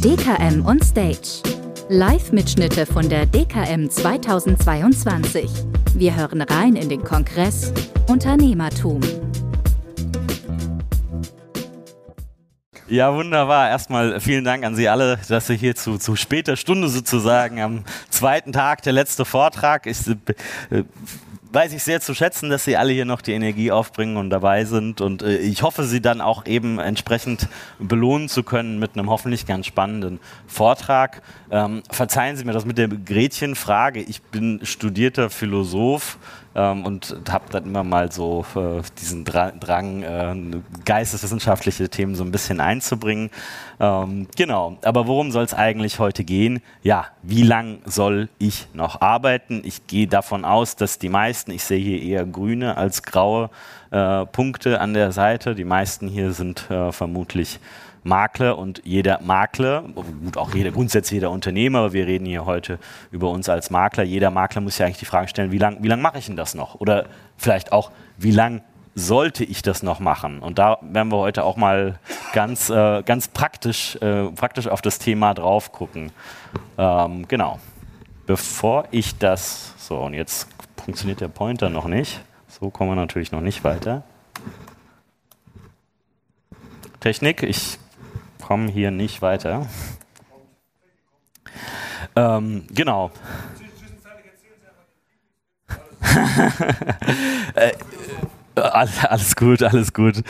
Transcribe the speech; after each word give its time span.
DKM 0.00 0.64
on 0.64 0.80
Stage. 0.80 1.42
Live-Mitschnitte 1.90 2.86
von 2.86 3.06
der 3.10 3.26
DKM 3.26 3.90
2022. 3.90 5.50
Wir 5.94 6.16
hören 6.16 6.40
rein 6.40 6.76
in 6.76 6.88
den 6.88 7.04
Kongress 7.04 7.74
Unternehmertum. 8.08 9.02
Ja, 12.88 13.14
wunderbar. 13.14 13.68
Erstmal 13.68 14.18
vielen 14.20 14.44
Dank 14.44 14.64
an 14.64 14.74
Sie 14.74 14.88
alle, 14.88 15.18
dass 15.28 15.48
Sie 15.48 15.56
hier 15.56 15.74
zu, 15.76 15.98
zu 15.98 16.16
später 16.16 16.56
Stunde 16.56 16.88
sozusagen 16.88 17.60
am 17.60 17.84
zweiten 18.08 18.52
Tag, 18.52 18.80
der 18.80 18.94
letzte 18.94 19.26
Vortrag. 19.26 19.86
Ich 19.86 20.06
äh, 20.08 20.84
weiß 21.54 21.72
ich 21.72 21.82
sehr 21.82 22.00
zu 22.00 22.14
schätzen, 22.14 22.50
dass 22.50 22.64
Sie 22.64 22.76
alle 22.76 22.92
hier 22.92 23.04
noch 23.04 23.22
die 23.22 23.32
Energie 23.32 23.70
aufbringen 23.70 24.16
und 24.16 24.30
dabei 24.30 24.64
sind. 24.64 25.00
Und 25.00 25.22
äh, 25.22 25.38
ich 25.38 25.62
hoffe, 25.62 25.84
Sie 25.84 26.00
dann 26.00 26.20
auch 26.20 26.46
eben 26.46 26.78
entsprechend 26.78 27.48
belohnen 27.78 28.28
zu 28.28 28.42
können 28.42 28.78
mit 28.78 28.96
einem 28.96 29.08
hoffentlich 29.08 29.46
ganz 29.46 29.66
spannenden 29.66 30.18
Vortrag. 30.46 31.22
Ähm, 31.50 31.82
verzeihen 31.90 32.36
Sie 32.36 32.44
mir 32.44 32.52
das 32.52 32.64
mit 32.64 32.78
der 32.78 32.88
Gretchenfrage. 32.88 34.00
Ich 34.00 34.20
bin 34.22 34.60
studierter 34.64 35.30
Philosoph 35.30 36.18
ähm, 36.54 36.84
und 36.84 37.16
habe 37.30 37.44
dann 37.50 37.64
immer 37.64 37.84
mal 37.84 38.10
so 38.12 38.44
äh, 38.54 38.82
diesen 39.00 39.24
Dra 39.24 39.50
Drang, 39.52 40.02
äh, 40.02 40.34
geisteswissenschaftliche 40.84 41.88
Themen 41.88 42.14
so 42.14 42.24
ein 42.24 42.30
bisschen 42.30 42.60
einzubringen. 42.60 43.30
Ähm, 43.80 44.28
genau, 44.36 44.78
aber 44.82 45.06
worum 45.06 45.30
soll 45.30 45.44
es 45.44 45.54
eigentlich 45.54 45.98
heute 45.98 46.24
gehen? 46.24 46.60
Ja, 46.82 47.06
wie 47.22 47.42
lang 47.42 47.78
soll 47.84 48.28
ich 48.38 48.68
noch 48.72 49.00
arbeiten? 49.00 49.62
Ich 49.64 49.86
gehe 49.86 50.06
davon 50.06 50.44
aus, 50.44 50.76
dass 50.76 50.98
die 50.98 51.08
meisten, 51.08 51.50
ich 51.50 51.64
sehe 51.64 51.78
hier 51.78 52.02
eher 52.02 52.26
grüne 52.26 52.76
als 52.76 53.02
graue 53.02 53.50
äh, 53.90 54.26
Punkte 54.26 54.80
an 54.80 54.94
der 54.94 55.12
Seite, 55.12 55.54
die 55.54 55.64
meisten 55.64 56.08
hier 56.08 56.32
sind 56.32 56.70
äh, 56.70 56.92
vermutlich 56.92 57.60
Makler 58.04 58.58
und 58.58 58.82
jeder 58.84 59.20
Makler, 59.22 59.82
gut 60.22 60.36
auch 60.36 60.54
jeder, 60.54 60.70
grundsätzlich 60.70 61.16
jeder 61.16 61.30
Unternehmer, 61.30 61.80
aber 61.80 61.92
wir 61.92 62.06
reden 62.06 62.26
hier 62.26 62.44
heute 62.44 62.78
über 63.10 63.30
uns 63.30 63.48
als 63.48 63.70
Makler. 63.70 64.04
Jeder 64.04 64.30
Makler 64.30 64.60
muss 64.60 64.78
ja 64.78 64.86
eigentlich 64.86 64.98
die 64.98 65.06
Frage 65.06 65.28
stellen, 65.28 65.50
wie 65.50 65.58
lange 65.58 65.78
wie 65.80 65.88
lang 65.88 66.00
mache 66.00 66.18
ich 66.18 66.26
denn 66.26 66.36
das 66.36 66.54
noch? 66.54 66.76
Oder 66.76 67.06
vielleicht 67.36 67.72
auch, 67.72 67.90
wie 68.18 68.30
lange 68.30 68.62
sollte 68.94 69.42
ich 69.42 69.62
das 69.62 69.82
noch 69.82 70.00
machen? 70.00 70.40
Und 70.40 70.58
da 70.58 70.78
werden 70.82 71.10
wir 71.10 71.18
heute 71.18 71.44
auch 71.44 71.56
mal 71.56 71.98
ganz, 72.32 72.70
äh, 72.70 73.02
ganz 73.02 73.28
praktisch, 73.28 73.96
äh, 73.96 74.26
praktisch 74.28 74.68
auf 74.68 74.82
das 74.82 74.98
Thema 74.98 75.34
drauf 75.34 75.72
gucken. 75.72 76.12
Ähm, 76.78 77.26
genau. 77.26 77.58
Bevor 78.26 78.84
ich 78.90 79.18
das, 79.18 79.74
so 79.78 79.98
und 79.98 80.14
jetzt 80.14 80.48
funktioniert 80.82 81.20
der 81.20 81.28
Pointer 81.28 81.70
noch 81.70 81.86
nicht. 81.86 82.20
So 82.48 82.70
kommen 82.70 82.90
wir 82.90 82.96
natürlich 82.96 83.32
noch 83.32 83.40
nicht 83.40 83.64
weiter. 83.64 84.02
Technik, 87.00 87.42
ich 87.42 87.78
komme 88.44 88.70
hier 88.70 88.90
nicht 88.90 89.22
weiter. 89.22 89.66
Ähm, 92.14 92.66
genau. 92.70 93.10
äh, 97.54 97.72
alles 98.56 99.34
gut, 99.34 99.62
alles 99.62 99.92
gut. 99.92 100.22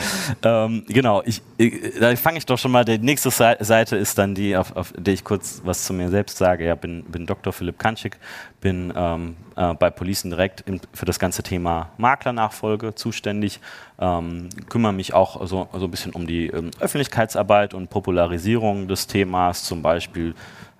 Ähm, 0.43 0.83
genau, 0.87 1.21
ich, 1.25 1.41
ich 1.57 1.99
da 1.99 2.15
fange 2.15 2.39
ich 2.39 2.45
doch 2.45 2.57
schon 2.57 2.71
mal. 2.71 2.83
Die 2.83 2.97
nächste 2.97 3.29
Seite 3.29 3.95
ist 3.97 4.17
dann 4.17 4.33
die, 4.33 4.57
auf, 4.57 4.75
auf 4.75 4.93
der 4.97 5.13
ich 5.13 5.23
kurz 5.23 5.61
was 5.63 5.83
zu 5.85 5.93
mir 5.93 6.09
selbst 6.09 6.37
sage. 6.37 6.65
Ja, 6.65 6.75
bin, 6.75 7.03
bin 7.03 7.27
Dr. 7.27 7.53
Philipp 7.53 7.77
Kanschik, 7.77 8.17
bin 8.61 8.91
ähm, 8.95 9.35
äh, 9.55 9.73
bei 9.75 9.91
Policen 9.91 10.31
direkt 10.31 10.61
in, 10.61 10.81
für 10.93 11.05
das 11.05 11.19
ganze 11.19 11.43
Thema 11.43 11.91
Maklernachfolge 11.97 12.95
zuständig, 12.95 13.59
ähm, 13.99 14.49
kümmere 14.69 14.93
mich 14.93 15.13
auch 15.13 15.45
so, 15.45 15.67
so 15.71 15.85
ein 15.85 15.91
bisschen 15.91 16.13
um 16.13 16.25
die 16.25 16.47
ähm, 16.47 16.71
Öffentlichkeitsarbeit 16.79 17.75
und 17.75 17.89
Popularisierung 17.91 18.87
des 18.87 19.05
Themas, 19.05 19.63
zum 19.63 19.83
Beispiel 19.83 20.33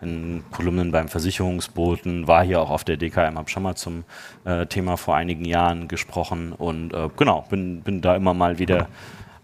in 0.06 0.44
Kolumnen 0.52 0.92
beim 0.92 1.08
Versicherungsboten, 1.08 2.28
war 2.28 2.44
hier 2.44 2.62
auch 2.62 2.70
auf 2.70 2.84
der 2.84 2.98
DKM, 2.98 3.38
habe 3.38 3.50
schon 3.50 3.64
mal 3.64 3.76
zum 3.76 4.04
äh, 4.46 4.66
Thema 4.66 4.98
vor 4.98 5.16
einigen 5.16 5.46
Jahren 5.46 5.88
gesprochen 5.88 6.54
und 6.54 6.94
äh, 6.94 7.10
genau, 7.18 7.46
bin, 7.50 7.82
bin 7.82 8.02
da 8.02 8.16
immer 8.16 8.34
mal 8.34 8.60
wieder 8.60 8.88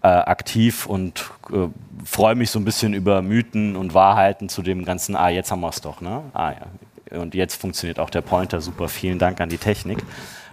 äh, 0.02 0.08
aktiv 0.08 0.86
und 0.86 1.30
äh, 1.52 1.68
freue 2.04 2.34
mich 2.34 2.50
so 2.50 2.58
ein 2.58 2.64
bisschen 2.64 2.94
über 2.94 3.22
Mythen 3.22 3.76
und 3.76 3.94
Wahrheiten 3.94 4.48
zu 4.48 4.62
dem 4.62 4.84
ganzen, 4.84 5.16
ah, 5.16 5.28
jetzt 5.28 5.50
haben 5.50 5.60
wir 5.60 5.68
es 5.68 5.80
doch, 5.80 6.00
ne? 6.00 6.22
Ah 6.32 6.52
ja, 6.52 7.18
und 7.20 7.34
jetzt 7.34 7.60
funktioniert 7.60 7.98
auch 7.98 8.10
der 8.10 8.22
Pointer 8.22 8.60
super, 8.60 8.88
vielen 8.88 9.18
Dank 9.18 9.40
an 9.40 9.48
die 9.48 9.58
Technik. 9.58 9.98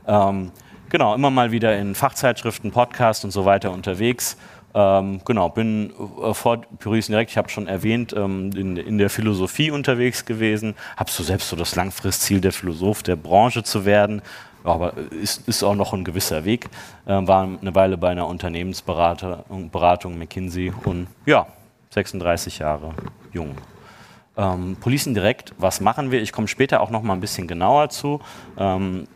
Ähm, 0.07 0.51
genau, 0.89 1.15
immer 1.15 1.31
mal 1.31 1.51
wieder 1.51 1.77
in 1.77 1.95
Fachzeitschriften, 1.95 2.71
Podcasts 2.71 3.23
und 3.23 3.31
so 3.31 3.45
weiter 3.45 3.71
unterwegs 3.71 4.37
ähm, 4.73 5.21
genau, 5.25 5.49
bin 5.49 5.91
äh, 6.21 6.33
vor 6.33 6.61
Pyrisen 6.79 7.13
direkt, 7.13 7.31
ich 7.31 7.37
habe 7.37 7.49
schon 7.49 7.67
erwähnt, 7.67 8.13
ähm, 8.15 8.51
in, 8.55 8.77
in, 8.77 8.97
der 8.97 9.09
Philosophie 9.09 9.71
unterwegs 9.71 10.25
gewesen, 10.25 10.75
habe 10.95 11.09
so 11.09 11.23
selbst 11.23 11.49
so 11.49 11.55
das 11.55 11.75
Langfristziel 11.75 12.39
der 12.39 12.51
Philosoph 12.51 13.01
der 13.01 13.15
Branche 13.15 13.63
zu 13.63 13.85
werden, 13.85 14.21
aber 14.63 14.93
ist, 15.21 15.47
ist 15.47 15.63
auch 15.63 15.75
noch 15.75 15.93
ein 15.93 16.03
gewisser 16.03 16.45
Weg. 16.45 16.69
Ähm, 17.07 17.27
war 17.27 17.43
eine 17.43 17.73
Weile 17.73 17.97
bei 17.97 18.09
einer 18.09 18.27
Unternehmensberatung, 18.27 19.69
Beratung 19.71 20.17
McKinsey 20.19 20.71
und 20.83 21.07
ja, 21.25 21.47
36 21.91 22.59
Jahre 22.59 22.93
jung. 23.31 23.55
Ähm, 24.37 24.77
Policen 24.79 25.13
direkt, 25.13 25.53
was 25.57 25.81
machen 25.81 26.11
wir? 26.11 26.21
Ich 26.21 26.31
komme 26.31 26.47
später 26.47 26.81
auch 26.81 26.91
noch 26.91 27.01
mal 27.01 27.13
ein 27.13 27.19
bisschen 27.19 27.47
genauer 27.47 27.89
zu. 27.89 28.21
Ähm, 28.57 29.07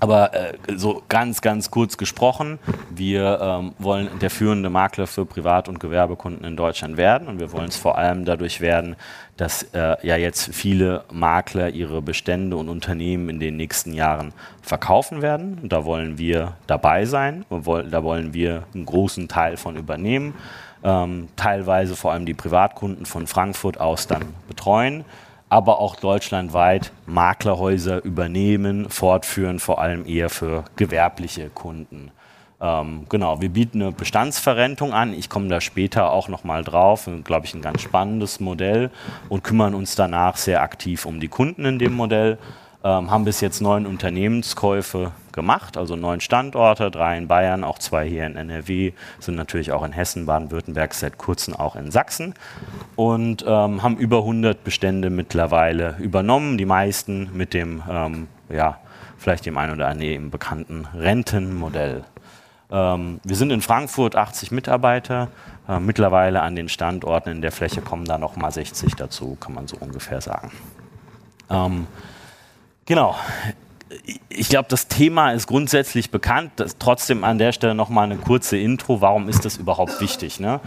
aber 0.00 0.34
äh, 0.34 0.52
so 0.76 1.02
ganz, 1.08 1.40
ganz 1.40 1.70
kurz 1.70 1.96
gesprochen, 1.96 2.58
wir 2.90 3.38
ähm, 3.40 3.72
wollen 3.78 4.10
der 4.20 4.30
führende 4.30 4.70
Makler 4.70 5.06
für 5.06 5.24
Privat- 5.24 5.68
und 5.68 5.80
Gewerbekunden 5.80 6.44
in 6.44 6.56
Deutschland 6.56 6.96
werden. 6.96 7.28
Und 7.28 7.40
wir 7.40 7.52
wollen 7.52 7.68
es 7.68 7.76
vor 7.76 7.96
allem 7.96 8.24
dadurch 8.24 8.60
werden, 8.60 8.96
dass 9.36 9.62
äh, 9.72 9.96
ja 10.06 10.16
jetzt 10.16 10.54
viele 10.54 11.04
Makler 11.12 11.70
ihre 11.70 12.02
Bestände 12.02 12.56
und 12.56 12.68
Unternehmen 12.68 13.28
in 13.28 13.40
den 13.40 13.56
nächsten 13.56 13.92
Jahren 13.92 14.32
verkaufen 14.62 15.22
werden. 15.22 15.58
Und 15.62 15.72
da 15.72 15.84
wollen 15.84 16.18
wir 16.18 16.56
dabei 16.66 17.04
sein, 17.04 17.44
und 17.48 17.66
woll 17.66 17.84
da 17.84 18.02
wollen 18.02 18.34
wir 18.34 18.64
einen 18.74 18.86
großen 18.86 19.28
Teil 19.28 19.56
von 19.56 19.76
übernehmen, 19.76 20.34
ähm, 20.82 21.28
teilweise 21.36 21.96
vor 21.96 22.12
allem 22.12 22.26
die 22.26 22.34
Privatkunden 22.34 23.06
von 23.06 23.26
Frankfurt 23.26 23.80
aus 23.80 24.06
dann 24.06 24.22
betreuen 24.48 25.04
aber 25.54 25.78
auch 25.78 25.94
deutschlandweit 25.94 26.90
Maklerhäuser 27.06 28.04
übernehmen, 28.04 28.90
fortführen, 28.90 29.60
vor 29.60 29.80
allem 29.80 30.04
eher 30.04 30.28
für 30.28 30.64
gewerbliche 30.74 31.48
Kunden. 31.48 32.10
Ähm, 32.60 33.06
genau, 33.08 33.40
wir 33.40 33.50
bieten 33.50 33.80
eine 33.80 33.92
Bestandsverrentung 33.92 34.92
an. 34.92 35.14
Ich 35.14 35.30
komme 35.30 35.46
da 35.46 35.60
später 35.60 36.10
auch 36.10 36.26
nochmal 36.26 36.64
drauf. 36.64 37.08
Glaube 37.22 37.46
ich, 37.46 37.54
ein 37.54 37.62
ganz 37.62 37.82
spannendes 37.82 38.40
Modell 38.40 38.90
und 39.28 39.44
kümmern 39.44 39.76
uns 39.76 39.94
danach 39.94 40.38
sehr 40.38 40.60
aktiv 40.60 41.06
um 41.06 41.20
die 41.20 41.28
Kunden 41.28 41.64
in 41.66 41.78
dem 41.78 41.92
Modell 41.92 42.36
ähm, 42.84 43.10
haben 43.10 43.24
bis 43.24 43.40
jetzt 43.40 43.62
neun 43.62 43.86
Unternehmenskäufe 43.86 45.12
gemacht, 45.32 45.78
also 45.78 45.96
neun 45.96 46.20
Standorte, 46.20 46.90
drei 46.90 47.16
in 47.16 47.26
Bayern, 47.26 47.64
auch 47.64 47.78
zwei 47.78 48.06
hier 48.06 48.26
in 48.26 48.36
NRW, 48.36 48.92
sind 49.18 49.36
natürlich 49.36 49.72
auch 49.72 49.82
in 49.82 49.92
Hessen, 49.92 50.26
Baden-Württemberg, 50.26 50.92
seit 50.92 51.16
kurzem 51.16 51.54
auch 51.54 51.76
in 51.76 51.90
Sachsen 51.90 52.34
und 52.94 53.42
ähm, 53.48 53.82
haben 53.82 53.96
über 53.96 54.18
100 54.18 54.62
Bestände 54.62 55.08
mittlerweile 55.08 55.96
übernommen, 55.98 56.58
die 56.58 56.66
meisten 56.66 57.30
mit 57.32 57.54
dem, 57.54 57.82
ähm, 57.90 58.28
ja, 58.50 58.78
vielleicht 59.16 59.46
dem 59.46 59.56
einen 59.56 59.72
oder 59.72 59.88
anderen 59.88 60.30
bekannten 60.30 60.86
Rentenmodell. 60.94 62.04
Ähm, 62.70 63.18
wir 63.24 63.36
sind 63.36 63.50
in 63.50 63.62
Frankfurt 63.62 64.14
80 64.14 64.52
Mitarbeiter, 64.52 65.28
äh, 65.66 65.80
mittlerweile 65.80 66.42
an 66.42 66.54
den 66.54 66.68
Standorten 66.68 67.30
in 67.30 67.40
der 67.40 67.50
Fläche 67.50 67.80
kommen 67.80 68.04
da 68.04 68.18
nochmal 68.18 68.52
60 68.52 68.94
dazu, 68.94 69.38
kann 69.40 69.54
man 69.54 69.66
so 69.68 69.78
ungefähr 69.80 70.20
sagen. 70.20 70.52
Genau. 72.86 73.16
Ich 74.28 74.48
glaube, 74.48 74.66
das 74.68 74.88
Thema 74.88 75.32
ist 75.32 75.46
grundsätzlich 75.46 76.10
bekannt. 76.10 76.52
Das, 76.56 76.76
trotzdem 76.78 77.24
an 77.24 77.38
der 77.38 77.52
Stelle 77.52 77.74
nochmal 77.74 78.04
eine 78.04 78.16
kurze 78.16 78.56
Intro. 78.56 79.00
Warum 79.00 79.28
ist 79.28 79.44
das 79.44 79.56
überhaupt 79.56 80.00
wichtig? 80.00 80.40
Ne? 80.40 80.60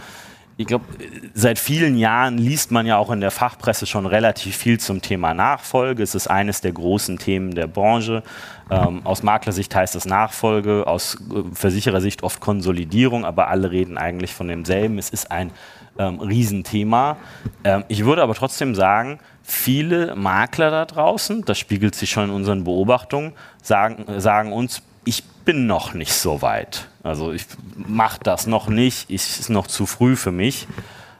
Ich 0.56 0.66
glaube, 0.66 0.86
seit 1.34 1.60
vielen 1.60 1.96
Jahren 1.96 2.36
liest 2.36 2.72
man 2.72 2.84
ja 2.84 2.96
auch 2.96 3.12
in 3.12 3.20
der 3.20 3.30
Fachpresse 3.30 3.86
schon 3.86 4.06
relativ 4.06 4.56
viel 4.56 4.80
zum 4.80 5.00
Thema 5.00 5.32
Nachfolge. 5.32 6.02
Es 6.02 6.16
ist 6.16 6.26
eines 6.26 6.60
der 6.60 6.72
großen 6.72 7.18
Themen 7.18 7.54
der 7.54 7.68
Branche. 7.68 8.24
Ähm, 8.68 9.02
aus 9.04 9.22
Maklersicht 9.22 9.72
heißt 9.72 9.94
das 9.94 10.04
Nachfolge, 10.04 10.84
aus 10.88 11.16
äh, 11.30 11.54
Versicherersicht 11.54 12.24
oft 12.24 12.40
Konsolidierung, 12.40 13.24
aber 13.24 13.48
alle 13.48 13.70
reden 13.70 13.98
eigentlich 13.98 14.34
von 14.34 14.48
demselben. 14.48 14.98
Es 14.98 15.10
ist 15.10 15.30
ein 15.30 15.52
ähm, 15.96 16.18
Riesenthema. 16.18 17.18
Ähm, 17.62 17.84
ich 17.86 18.04
würde 18.04 18.22
aber 18.24 18.34
trotzdem 18.34 18.74
sagen, 18.74 19.20
viele 19.48 20.14
Makler 20.14 20.70
da 20.70 20.84
draußen, 20.84 21.44
das 21.44 21.58
spiegelt 21.58 21.94
sich 21.94 22.10
schon 22.10 22.24
in 22.24 22.30
unseren 22.30 22.64
Beobachtungen, 22.64 23.32
sagen, 23.62 24.04
sagen 24.20 24.52
uns, 24.52 24.82
ich 25.06 25.24
bin 25.24 25.66
noch 25.66 25.94
nicht 25.94 26.12
so 26.12 26.42
weit. 26.42 26.88
Also 27.02 27.32
ich 27.32 27.46
mache 27.74 28.20
das 28.22 28.46
noch 28.46 28.68
nicht, 28.68 29.10
es 29.10 29.40
ist 29.40 29.48
noch 29.48 29.66
zu 29.66 29.86
früh 29.86 30.16
für 30.16 30.32
mich. 30.32 30.68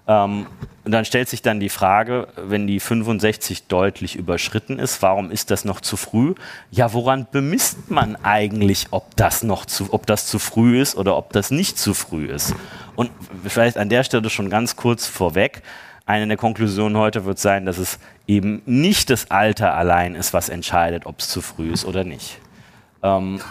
Ähm, 0.07 0.47
und 0.85 0.93
dann 0.93 1.07
stellt 1.07 1.29
sich 1.31 1.41
dann 1.41 1.59
die 1.59 1.71
Frage, 1.71 2.29
wenn 2.37 2.67
die 2.67 2.81
65 2.81 3.67
deutlich 3.67 4.17
überschritten 4.17 4.79
ist, 4.79 5.01
warum 5.01 5.31
ist 5.31 5.51
das 5.51 5.65
noch 5.65 5.81
zu 5.81 5.97
früh? 5.97 6.35
Ja, 6.71 6.93
woran 6.93 7.27
bemisst 7.31 7.91
man 7.91 8.17
eigentlich, 8.17 8.89
ob 8.91 9.17
das 9.17 9.43
noch 9.43 9.65
zu, 9.65 9.89
ob 9.93 10.07
das 10.07 10.27
zu 10.27 10.39
früh 10.39 10.81
ist 10.81 10.97
oder 10.97 11.17
ob 11.17 11.33
das 11.33 11.51
nicht 11.51 11.79
zu 11.79 11.95
früh 11.95 12.27
ist? 12.27 12.55
Und 12.95 13.11
vielleicht 13.47 13.79
an 13.79 13.89
der 13.89 14.05
Stelle 14.05 14.29
schon 14.29 14.51
ganz 14.51 14.77
kurz 14.77 15.07
vorweg. 15.07 15.63
Eine 16.09 16.27
der 16.27 16.39
Konklusionen 16.39 16.97
heute 16.97 17.27
wird 17.27 17.39
sein, 17.39 17.67
dass 17.67 17.77
es 17.77 17.99
eben 18.27 18.63
nicht 18.65 19.11
das 19.11 19.31
Alter 19.31 19.75
allein 19.75 20.15
ist, 20.15 20.33
was 20.33 20.49
entscheidet, 20.49 21.05
ob 21.05 21.19
es 21.19 21.29
zu 21.29 21.43
früh 21.43 21.71
ist 21.71 21.85
oder 21.85 22.03
nicht. 22.03 22.39
Ähm, 23.03 23.43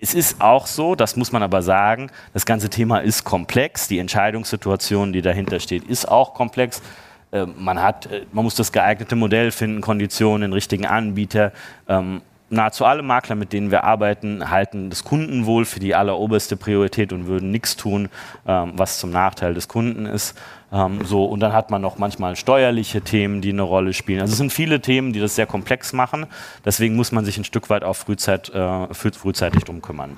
es 0.00 0.12
ist 0.12 0.40
auch 0.40 0.66
so, 0.66 0.96
das 0.96 1.14
muss 1.14 1.30
man 1.30 1.44
aber 1.44 1.62
sagen, 1.62 2.10
das 2.34 2.46
ganze 2.46 2.68
Thema 2.68 2.98
ist 2.98 3.22
komplex. 3.22 3.86
Die 3.86 4.00
Entscheidungssituation, 4.00 5.12
die 5.12 5.22
dahinter 5.22 5.60
steht, 5.60 5.84
ist 5.84 6.06
auch 6.08 6.34
komplex. 6.34 6.82
Äh, 7.30 7.46
man, 7.46 7.80
hat, 7.80 8.06
äh, 8.06 8.26
man 8.32 8.42
muss 8.42 8.56
das 8.56 8.72
geeignete 8.72 9.14
Modell 9.14 9.52
finden, 9.52 9.82
Konditionen, 9.82 10.50
den 10.50 10.52
richtigen 10.54 10.86
Anbieter. 10.86 11.52
Ähm, 11.88 12.22
nahezu 12.52 12.84
alle 12.84 13.02
Makler, 13.02 13.34
mit 13.34 13.52
denen 13.52 13.70
wir 13.70 13.84
arbeiten, 13.84 14.50
halten 14.50 14.90
das 14.90 15.04
Kundenwohl 15.04 15.64
für 15.64 15.80
die 15.80 15.94
alleroberste 15.94 16.56
Priorität 16.56 17.12
und 17.12 17.26
würden 17.26 17.50
nichts 17.50 17.76
tun, 17.76 18.08
ähm, 18.46 18.72
was 18.76 18.98
zum 18.98 19.10
Nachteil 19.10 19.54
des 19.54 19.68
Kunden 19.68 20.06
ist. 20.06 20.38
Ähm, 20.72 21.04
so, 21.04 21.24
und 21.24 21.40
dann 21.40 21.52
hat 21.52 21.70
man 21.70 21.82
noch 21.82 21.98
manchmal 21.98 22.36
steuerliche 22.36 23.00
Themen, 23.00 23.40
die 23.40 23.50
eine 23.50 23.62
Rolle 23.62 23.92
spielen. 23.92 24.20
Also 24.20 24.32
es 24.32 24.38
sind 24.38 24.52
viele 24.52 24.80
Themen, 24.80 25.12
die 25.12 25.20
das 25.20 25.34
sehr 25.34 25.46
komplex 25.46 25.92
machen. 25.92 26.26
Deswegen 26.64 26.94
muss 26.94 27.10
man 27.12 27.24
sich 27.24 27.38
ein 27.38 27.44
Stück 27.44 27.70
weit 27.70 27.84
auch 27.84 27.96
frühzeit, 27.96 28.50
äh, 28.50 28.92
frühzeitig 28.92 29.64
drum 29.64 29.82
kümmern. 29.82 30.16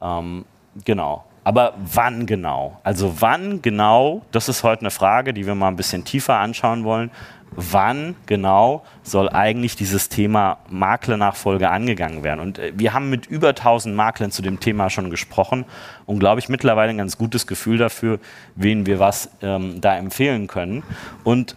Ähm, 0.00 0.44
genau. 0.84 1.24
Aber 1.44 1.74
wann 1.76 2.26
genau? 2.26 2.78
Also 2.84 3.20
wann 3.20 3.62
genau, 3.62 4.22
das 4.30 4.48
ist 4.48 4.62
heute 4.62 4.82
eine 4.82 4.90
Frage, 4.90 5.34
die 5.34 5.44
wir 5.44 5.56
mal 5.56 5.68
ein 5.68 5.76
bisschen 5.76 6.04
tiefer 6.04 6.36
anschauen 6.38 6.84
wollen 6.84 7.10
wann 7.56 8.16
genau 8.26 8.84
soll 9.02 9.28
eigentlich 9.28 9.76
dieses 9.76 10.08
Thema 10.08 10.58
Maklernachfolge 10.68 11.70
angegangen 11.70 12.22
werden. 12.22 12.40
Und 12.40 12.58
äh, 12.58 12.72
wir 12.76 12.92
haben 12.92 13.10
mit 13.10 13.26
über 13.26 13.48
1000 13.48 13.94
Maklern 13.94 14.30
zu 14.30 14.42
dem 14.42 14.60
Thema 14.60 14.90
schon 14.90 15.10
gesprochen 15.10 15.64
und 16.06 16.18
glaube 16.18 16.40
ich 16.40 16.48
mittlerweile 16.48 16.90
ein 16.90 16.98
ganz 16.98 17.18
gutes 17.18 17.46
Gefühl 17.46 17.78
dafür, 17.78 18.18
wen 18.54 18.86
wir 18.86 18.98
was 18.98 19.30
ähm, 19.42 19.80
da 19.80 19.96
empfehlen 19.96 20.46
können. 20.46 20.82
Und 21.24 21.56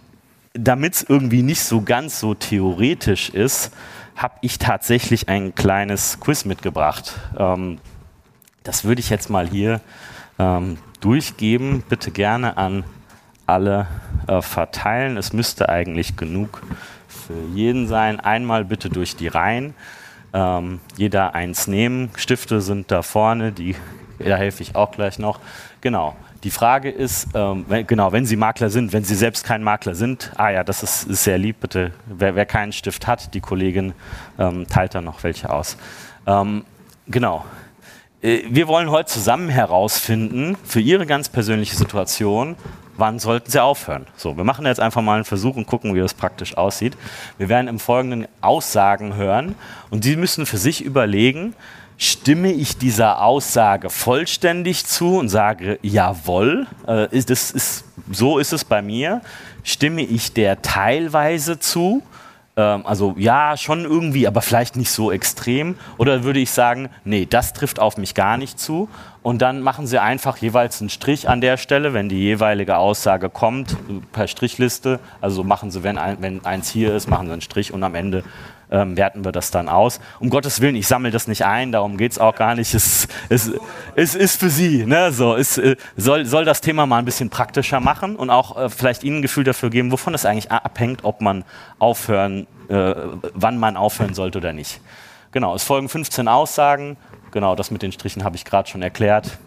damit 0.54 0.96
es 0.96 1.04
irgendwie 1.04 1.44
nicht 1.44 1.64
so 1.64 1.82
ganz 1.82 2.20
so 2.20 2.34
theoretisch 2.34 3.30
ist, 3.30 3.72
habe 4.16 4.36
ich 4.42 4.58
tatsächlich 4.58 5.28
ein 5.28 5.56
kleines 5.56 6.20
Quiz 6.20 6.46
mitgebracht. 6.46 7.14
Ähm, 7.38 7.80
das 8.64 8.84
würde 8.86 9.02
ich 9.02 9.10
jetzt 9.10 9.30
mal 9.30 9.48
hier 9.48 9.82
ähm, 10.40 10.78
durchgeben. 11.02 11.84
Bitte 11.88 12.12
gerne 12.12 12.58
an 12.58 12.84
alle 13.46 13.88
äh, 14.28 14.42
verteilen. 14.42 15.18
Es 15.18 15.34
müsste 15.34 15.70
eigentlich 15.70 16.16
genug 16.16 16.62
für 17.08 17.40
jeden 17.54 17.88
sein. 17.88 18.20
Einmal 18.20 18.66
bitte 18.66 18.90
durch 18.90 19.16
die 19.16 19.28
Reihen. 19.28 19.74
Ähm, 20.34 20.80
jeder 20.98 21.34
eins 21.34 21.68
nehmen. 21.68 22.10
Stifte 22.16 22.62
sind 22.62 22.92
da 22.92 23.02
vorne, 23.02 23.52
die, 23.52 23.76
da 24.20 24.36
helfe 24.36 24.64
ich 24.64 24.76
auch 24.76 24.92
gleich 24.92 25.20
noch. 25.20 25.40
Genau. 25.82 26.16
Die 26.44 26.52
Frage 26.52 26.92
ist, 26.92 27.30
ähm, 27.34 27.66
wenn, 27.68 27.88
genau, 27.88 28.12
wenn 28.12 28.26
Sie 28.26 28.36
Makler 28.36 28.70
sind, 28.70 28.94
wenn 28.94 29.04
Sie 29.04 29.16
selbst 29.16 29.46
kein 29.46 29.64
Makler 29.64 29.96
sind, 29.96 30.32
ah 30.36 30.50
ja, 30.50 30.64
das 30.64 30.84
ist, 30.84 31.08
ist 31.08 31.24
sehr 31.24 31.40
lieb, 31.40 31.60
bitte, 31.60 31.92
wer, 32.06 32.36
wer, 32.36 32.46
keinen 32.46 32.72
Stift 32.72 33.08
hat, 33.08 33.34
die 33.34 33.42
Kollegin 33.42 33.94
ähm, 34.38 34.68
teilt 34.68 34.94
da 34.94 35.02
noch 35.02 35.24
welche 35.24 35.50
aus. 35.50 35.76
Ähm, 36.28 36.64
genau. 37.08 37.46
Äh, 38.22 38.44
wir 38.50 38.68
wollen 38.68 38.92
heute 38.92 39.10
zusammen 39.10 39.50
herausfinden, 39.50 40.56
für 40.64 40.82
Ihre 40.82 41.08
ganz 41.08 41.30
persönliche 41.30 41.76
Situation, 41.76 42.56
wann 42.98 43.20
sollten 43.20 43.52
sie 43.52 43.62
aufhören? 43.62 44.06
So, 44.16 44.38
wir 44.38 44.44
machen 44.44 44.66
jetzt 44.66 44.80
einfach 44.80 45.02
mal 45.02 45.16
einen 45.16 45.26
Versuch 45.26 45.56
und 45.56 45.68
gucken, 45.68 45.96
wie 45.96 46.00
das 46.00 46.14
praktisch 46.14 46.58
aussieht. 46.58 46.98
Wir 47.38 47.50
werden 47.50 47.68
im 47.68 47.80
Folgenden 47.80 48.28
Aussagen 48.42 49.16
hören 49.16 49.56
und 49.90 50.04
Sie 50.04 50.16
müssen 50.16 50.46
für 50.46 50.58
sich 50.58 50.84
überlegen, 50.84 51.54
stimme 51.98 52.52
ich 52.52 52.78
dieser 52.78 53.22
Aussage 53.22 53.90
vollständig 53.90 54.86
zu 54.86 55.18
und 55.18 55.30
sage, 55.30 55.80
jawohl, 55.82 56.68
äh, 56.88 57.08
das 57.10 57.52
ist, 57.52 57.86
so 58.12 58.38
ist 58.38 58.54
es 58.54 58.66
bei 58.66 58.82
mir, 58.82 59.22
stimme 59.64 60.02
ich 60.02 60.34
der 60.34 60.62
teilweise 60.62 61.60
zu, 61.60 62.04
also 62.62 63.16
ja, 63.18 63.58
schon 63.58 63.84
irgendwie, 63.84 64.28
aber 64.28 64.42
vielleicht 64.42 64.78
nicht 64.78 64.90
so 64.90 65.12
extrem. 65.12 65.78
Oder 65.98 66.24
würde 66.24 66.40
ich 66.40 66.52
sagen, 66.52 66.90
nee, 67.04 67.26
das 67.26 67.54
trifft 67.54 67.80
auf 67.80 67.98
mich 67.98 68.14
gar 68.14 68.38
nicht 68.38 68.60
zu. 68.60 68.88
Und 69.22 69.42
dann 69.42 69.62
machen 69.62 69.88
Sie 69.88 70.00
einfach 70.00 70.38
jeweils 70.38 70.80
einen 70.80 70.90
Strich 70.90 71.28
an 71.28 71.42
der 71.42 71.58
Stelle, 71.58 71.94
wenn 71.94 72.10
die 72.10 72.20
jeweilige 72.20 72.78
Aussage 72.78 73.30
kommt, 73.30 73.76
per 74.14 74.28
Strichliste. 74.28 75.00
Also 75.20 75.44
machen 75.44 75.72
Sie, 75.72 75.84
wenn, 75.84 75.98
ein, 75.98 76.18
wenn 76.22 76.46
eins 76.46 76.70
hier 76.70 76.96
ist, 76.96 77.10
machen 77.10 77.28
Sie 77.28 77.34
einen 77.34 77.42
Strich 77.42 77.74
und 77.74 77.84
am 77.84 77.96
Ende 77.96 78.24
ähm, 78.72 78.98
werten 78.98 79.26
wir 79.26 79.32
das 79.32 79.52
dann 79.52 79.70
aus. 79.70 80.00
Um 80.20 80.30
Gottes 80.30 80.62
Willen, 80.62 80.76
ich 80.76 80.88
sammle 80.88 81.12
das 81.12 81.28
nicht 81.28 81.46
ein, 81.46 81.72
darum 81.72 81.98
geht 81.98 82.14
es 82.14 82.20
auch 82.20 82.36
gar 82.36 82.56
nicht. 82.56 82.74
Es, 82.74 83.08
es, 83.30 83.52
es 83.96 84.16
ist 84.16 84.40
für 84.40 84.50
Sie. 84.50 84.86
Ne? 84.86 85.12
So, 85.12 85.36
es 85.36 85.58
äh, 85.58 85.76
soll, 85.96 86.26
soll 86.26 86.46
das 86.46 86.62
Thema 86.62 86.86
mal 86.86 87.00
ein 87.00 87.06
bisschen 87.06 87.30
praktischer 87.30 87.80
machen 87.80 88.16
und 88.16 88.30
auch 88.30 88.58
äh, 88.58 88.70
vielleicht 88.70 89.04
Ihnen 89.04 89.20
ein 89.20 89.22
Gefühl 89.22 89.44
dafür 89.44 89.70
geben, 89.70 89.92
wovon 89.92 90.14
es 90.14 90.26
eigentlich 90.26 90.52
abhängt, 90.52 91.04
ob 91.04 91.22
man 91.22 91.44
aufhören, 91.80 92.48
äh, 92.70 92.94
wann 93.34 93.58
man 93.58 93.78
aufhören 93.78 94.14
sollte 94.14 94.40
oder 94.40 94.54
nicht. 94.54 94.82
Genau, 95.32 95.56
es 95.56 95.64
folgen 95.64 95.90
15 95.90 96.28
Aussagen. 96.28 96.98
Genau, 97.32 97.56
das 97.56 97.70
mit 97.70 97.82
den 97.82 97.92
Strichen 97.92 98.24
habe 98.24 98.36
ich 98.36 98.46
gerade 98.46 98.70
schon 98.70 98.82
erklärt. 98.82 99.38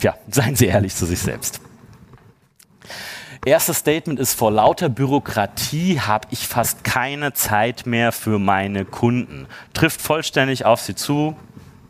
Ja, 0.00 0.14
seien 0.30 0.54
Sie 0.54 0.66
ehrlich 0.66 0.94
zu 0.94 1.06
sich 1.06 1.18
selbst. 1.18 1.60
Erstes 3.46 3.78
Statement 3.78 4.18
ist, 4.18 4.38
vor 4.38 4.50
lauter 4.50 4.88
Bürokratie 4.88 6.00
habe 6.00 6.28
ich 6.30 6.48
fast 6.48 6.82
keine 6.82 7.34
Zeit 7.34 7.84
mehr 7.84 8.10
für 8.10 8.38
meine 8.38 8.86
Kunden. 8.86 9.46
Trifft 9.74 10.00
vollständig 10.00 10.64
auf 10.64 10.80
sie 10.80 10.94
zu. 10.94 11.36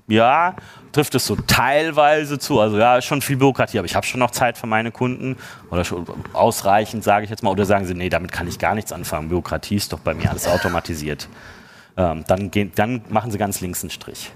Ja, 0.09 0.57
trifft 0.91 1.15
es 1.15 1.27
so 1.27 1.37
teilweise 1.37 2.41
zu. 2.41 2.59
Also 2.59 2.77
ja, 2.77 3.01
schon 3.01 3.23
viel 3.23 3.37
Bürokratie, 3.37 3.79
aber 3.79 3.87
ich 3.87 3.95
habe 3.95 4.05
schon 4.05 4.19
noch 4.19 4.33
Zeit 4.33 4.59
für 4.59 4.67
meine 4.67 4.91
Kunden. 4.91 5.37
Oder 5.71 5.85
schon 5.85 6.05
ausreichend, 6.33 7.05
sage 7.05 7.25
ich 7.25 7.31
jetzt 7.31 7.45
mal. 7.45 7.51
Oder 7.51 7.67
sagen 7.67 7.87
sie, 7.87 7.95
nee, 7.95 8.09
damit 8.09 8.33
kann 8.33 8.49
ich 8.49 8.59
gar 8.59 8.75
nichts 8.75 8.93
anfangen. 8.93 9.29
Bürokratie 9.29 9.77
ist 9.77 9.93
doch 9.93 10.01
bei 10.01 10.13
mir 10.13 10.31
alles 10.31 10.49
automatisiert. 10.49 11.29
Ähm, 11.97 12.25
dann, 12.27 12.51
gehen, 12.51 12.73
dann 12.75 13.03
machen 13.11 13.31
sie 13.31 13.39
ganz 13.39 13.61
links 13.61 13.85
einen 13.85 13.91
Strich. 13.91 14.33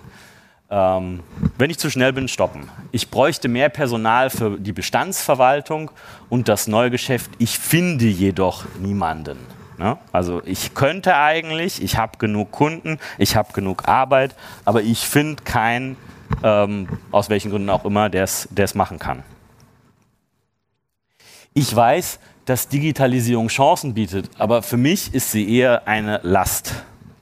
Ähm, 0.71 1.21
wenn 1.57 1.71
ich 1.71 1.79
zu 1.79 1.91
schnell 1.91 2.13
bin, 2.13 2.29
stoppen. 2.29 2.69
Ich 2.93 3.11
bräuchte 3.11 3.49
mehr 3.49 3.71
Personal 3.71 4.29
für 4.29 4.59
die 4.59 4.73
Bestandsverwaltung 4.73 5.91
und 6.29 6.49
das 6.49 6.67
Neugeschäft. 6.67 7.31
Ich 7.39 7.59
finde 7.59 8.05
jedoch 8.05 8.65
niemanden. 8.79 9.39
Ne? 9.79 9.97
Also 10.13 10.43
ich 10.45 10.75
könnte 10.75 11.17
eigentlich, 11.17 11.83
ich 11.83 11.97
habe 11.97 12.19
genug 12.19 12.51
Kunden, 12.51 12.99
ich 13.17 13.37
habe 13.37 13.53
genug 13.53 13.89
Arbeit, 13.89 14.35
aber 14.65 14.83
ich 14.83 15.07
finde 15.07 15.43
keinen, 15.43 15.97
ähm, 16.43 16.89
aus 17.13 17.31
welchen 17.31 17.51
Gründen 17.51 17.71
auch 17.71 17.85
immer, 17.85 18.11
der 18.11 18.25
es 18.25 18.75
machen 18.75 18.99
kann. 18.99 19.23
Ich 21.55 21.75
weiß, 21.75 22.19
dass 22.45 22.69
Digitalisierung 22.69 23.49
Chancen 23.49 23.95
bietet, 23.95 24.31
aber 24.39 24.63
für 24.63 24.77
mich 24.77 25.15
ist 25.15 25.33
sie 25.33 25.49
eher 25.57 25.87
eine 25.89 26.21
Last. 26.23 26.75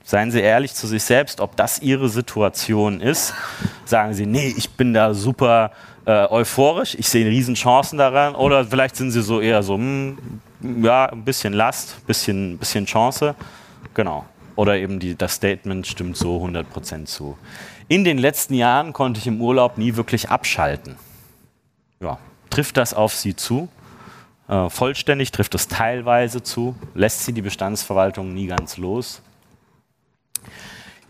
Seien 0.07 0.31
Sie 0.31 0.39
ehrlich 0.39 0.73
zu 0.73 0.87
sich 0.87 1.03
selbst, 1.03 1.41
ob 1.41 1.57
das 1.57 1.79
Ihre 1.79 2.07
Situation 2.07 3.01
ist. 3.01 3.33
Sagen 3.83 4.13
Sie, 4.13 4.25
nee, 4.25 4.53
ich 4.55 4.69
bin 4.69 4.93
da 4.93 5.13
super 5.13 5.71
äh, 6.05 6.25
euphorisch, 6.29 6.95
ich 6.97 7.09
sehe 7.09 7.25
Riesenchancen 7.25 7.97
daran. 7.97 8.33
Oder 8.33 8.63
vielleicht 8.63 8.95
sind 8.95 9.11
Sie 9.11 9.21
so 9.21 9.41
eher 9.41 9.63
so, 9.63 9.73
hm, 9.73 10.17
ja, 10.81 11.07
ein 11.07 11.25
bisschen 11.25 11.51
Last, 11.51 11.97
ein 11.97 12.05
bisschen, 12.05 12.57
bisschen 12.57 12.85
Chance. 12.85 13.35
Genau. 13.95 14.23
Oder 14.55 14.77
eben 14.77 15.01
die, 15.01 15.13
das 15.17 15.33
Statement 15.33 15.85
stimmt 15.85 16.15
so 16.15 16.41
100% 16.41 17.03
zu. 17.03 17.37
In 17.89 18.05
den 18.05 18.17
letzten 18.17 18.53
Jahren 18.53 18.93
konnte 18.93 19.19
ich 19.19 19.27
im 19.27 19.41
Urlaub 19.41 19.77
nie 19.77 19.97
wirklich 19.97 20.29
abschalten. 20.29 20.95
Ja, 21.99 22.17
trifft 22.49 22.77
das 22.77 22.93
auf 22.93 23.13
Sie 23.13 23.35
zu? 23.35 23.67
Äh, 24.47 24.69
vollständig 24.69 25.31
trifft 25.31 25.53
es 25.53 25.67
teilweise 25.67 26.41
zu? 26.41 26.77
Lässt 26.95 27.25
Sie 27.25 27.33
die 27.33 27.41
Bestandsverwaltung 27.41 28.33
nie 28.33 28.47
ganz 28.47 28.77
los? 28.77 29.21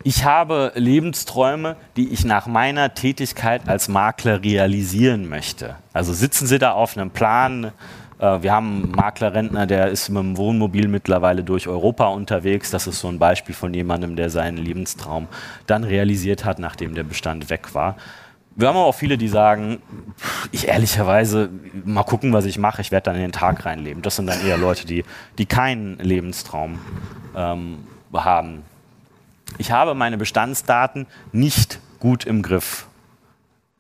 Ich 0.08 0.24
habe 0.24 0.72
Lebensträume, 0.76 1.76
die 1.98 2.08
ich 2.14 2.24
nach 2.24 2.48
meiner 2.48 2.94
Tätigkeit 2.94 3.68
als 3.68 3.90
Makler 3.90 4.42
realisieren 4.42 5.28
möchte. 5.28 5.76
Also 5.92 6.14
sitzen 6.14 6.48
Sie 6.48 6.60
da 6.60 6.72
auf 6.72 6.96
einem 6.96 7.12
Plan. 7.12 7.74
Äh, 8.18 8.42
wir 8.42 8.54
haben 8.54 8.84
einen 8.84 8.92
Maklerrentner, 8.92 9.68
der 9.68 9.90
ist 9.90 10.08
mit 10.08 10.24
dem 10.24 10.38
Wohnmobil 10.38 10.88
mittlerweile 10.88 11.44
durch 11.44 11.68
Europa 11.68 12.08
unterwegs. 12.08 12.72
Das 12.72 12.88
ist 12.88 13.02
so 13.02 13.10
ein 13.10 13.20
Beispiel 13.20 13.54
von 13.54 13.74
jemandem, 13.74 14.16
der 14.16 14.30
seinen 14.30 14.56
Lebenstraum 14.56 15.28
dann 15.66 15.84
realisiert 15.84 16.46
hat, 16.46 16.58
nachdem 16.58 16.96
der 16.96 17.04
Bestand 17.04 17.50
weg 17.50 17.76
war. 17.76 17.98
Wir 18.56 18.70
haben 18.70 18.78
aber 18.78 18.86
auch 18.86 18.96
viele, 18.96 19.18
die 19.18 19.28
sagen, 19.28 19.82
ich 20.54 20.70
ehrlicherweise, 20.70 21.50
mal 21.84 22.04
gucken, 22.04 22.32
was 22.32 22.46
ich 22.46 22.58
mache, 22.58 22.80
ich 22.80 22.92
werde 22.92 23.04
dann 23.12 23.16
in 23.16 23.24
den 23.24 23.32
Tag 23.34 23.66
reinleben. 23.66 24.02
Das 24.04 24.16
sind 24.16 24.28
dann 24.28 24.40
eher 24.40 24.58
Leute, 24.58 24.88
die, 24.88 25.04
die 25.38 25.48
keinen 25.48 26.00
Lebenstraum 26.00 26.80
ähm, 27.36 27.80
haben 28.14 28.64
ich 29.58 29.72
habe 29.72 29.94
meine 29.94 30.18
Bestandsdaten 30.18 31.08
nicht 31.32 31.80
gut 32.00 32.26
im 32.26 32.42
Griff. 32.42 32.88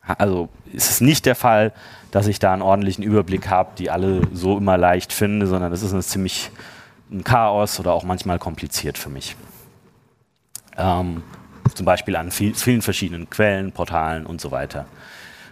also 0.01 0.49
ist 0.71 0.89
es 0.89 1.01
nicht 1.01 1.25
der 1.25 1.35
Fall, 1.35 1.73
dass 2.11 2.27
ich 2.27 2.39
da 2.39 2.53
einen 2.53 2.61
ordentlichen 2.61 3.03
Überblick 3.03 3.49
habe, 3.49 3.71
die 3.77 3.89
alle 3.89 4.21
so 4.33 4.57
immer 4.57 4.77
leicht 4.77 5.13
finde, 5.13 5.47
sondern 5.47 5.71
es 5.71 5.83
ist 5.83 5.93
ein 5.93 6.01
ziemlich 6.01 6.51
ein 7.11 7.23
Chaos 7.23 7.79
oder 7.79 7.93
auch 7.93 8.03
manchmal 8.03 8.39
kompliziert 8.39 8.97
für 8.97 9.09
mich. 9.09 9.35
Ähm, 10.77 11.23
zum 11.73 11.85
Beispiel 11.85 12.15
an 12.15 12.31
viel, 12.31 12.53
vielen 12.53 12.81
verschiedenen 12.81 13.29
Quellen, 13.29 13.71
Portalen 13.71 14.25
und 14.25 14.41
so 14.41 14.51
weiter. 14.51 14.85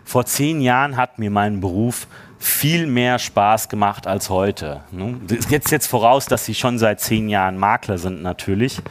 Vor 0.04 0.26
zehn 0.26 0.62
Jahren 0.62 0.98
hat 0.98 1.18
mir 1.18 1.32
mein 1.32 1.62
Beruf 1.62 2.08
viel 2.40 2.86
mehr 2.88 3.18
Spaß 3.18 3.70
gemacht 3.70 4.08
als 4.08 4.30
heute. 4.30 4.82
Ne? 4.92 5.20
Jetzt 5.50 5.72
jetzt 5.72 5.88
voraus, 5.88 6.26
dass 6.26 6.46
Sie 6.46 6.54
schon 6.54 6.78
seit 6.78 7.00
zehn 7.00 7.30
Jahren 7.30 7.58
Makler 7.58 7.98
sind 7.98 8.22
natürlich. 8.22 8.82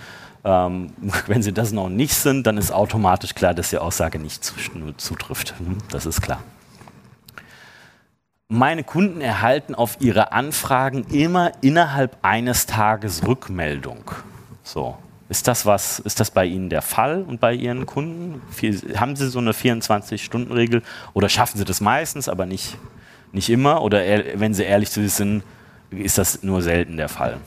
Ähm, 0.45 0.93
wenn 1.27 1.43
Sie 1.43 1.53
das 1.53 1.73
noch 1.73 1.89
nicht 1.89 2.15
sind, 2.15 2.47
dann 2.47 2.57
ist 2.57 2.73
automatisch 2.73 3.35
klar, 3.35 3.55
dass 3.55 3.71
die 3.71 3.79
Aussage 3.79 4.19
nicht 4.19 4.45
zutrifft. 4.45 5.55
Ne? 5.61 5.77
Das 5.91 6.07
ist 6.07 6.21
klar. 6.21 6.43
Meine 8.49 8.85
Kunden 8.85 9.23
erhalten 9.23 9.75
auf 9.75 9.97
ihre 10.01 10.33
Anfragen 10.33 11.05
immer 11.11 11.53
innerhalb 11.63 12.19
eines 12.23 12.67
Tages 12.67 13.27
Rückmeldung. 13.27 14.11
So. 14.63 14.97
Ist 15.31 15.49
das 15.49 15.65
was, 15.65 15.99
ist 15.99 16.21
das 16.21 16.31
bei 16.31 16.45
Ihnen 16.45 16.69
der 16.69 16.83
Fall 16.83 17.23
und 17.23 17.41
bei 17.41 17.55
Ihren 17.55 17.87
Kunden? 17.87 18.43
Haben 18.97 19.17
Sie 19.17 19.31
so 19.31 19.39
eine 19.39 19.53
24-Stunden-Regel 19.53 20.83
oder 21.15 21.31
schaffen 21.31 21.57
Sie 21.57 21.65
das 21.65 21.81
meistens, 21.81 22.29
aber 22.29 22.45
nicht, 22.45 22.77
nicht 23.33 23.49
immer? 23.49 23.83
Oder 23.83 24.03
wenn 24.35 24.53
Sie 24.53 24.65
ehrlich 24.65 24.91
zu 24.91 25.01
sich 25.03 25.15
sind, 25.15 25.43
ist 25.91 26.19
das 26.19 26.43
nur 26.43 26.61
selten 26.61 26.99
der 26.99 27.09
Fall? 27.09 27.39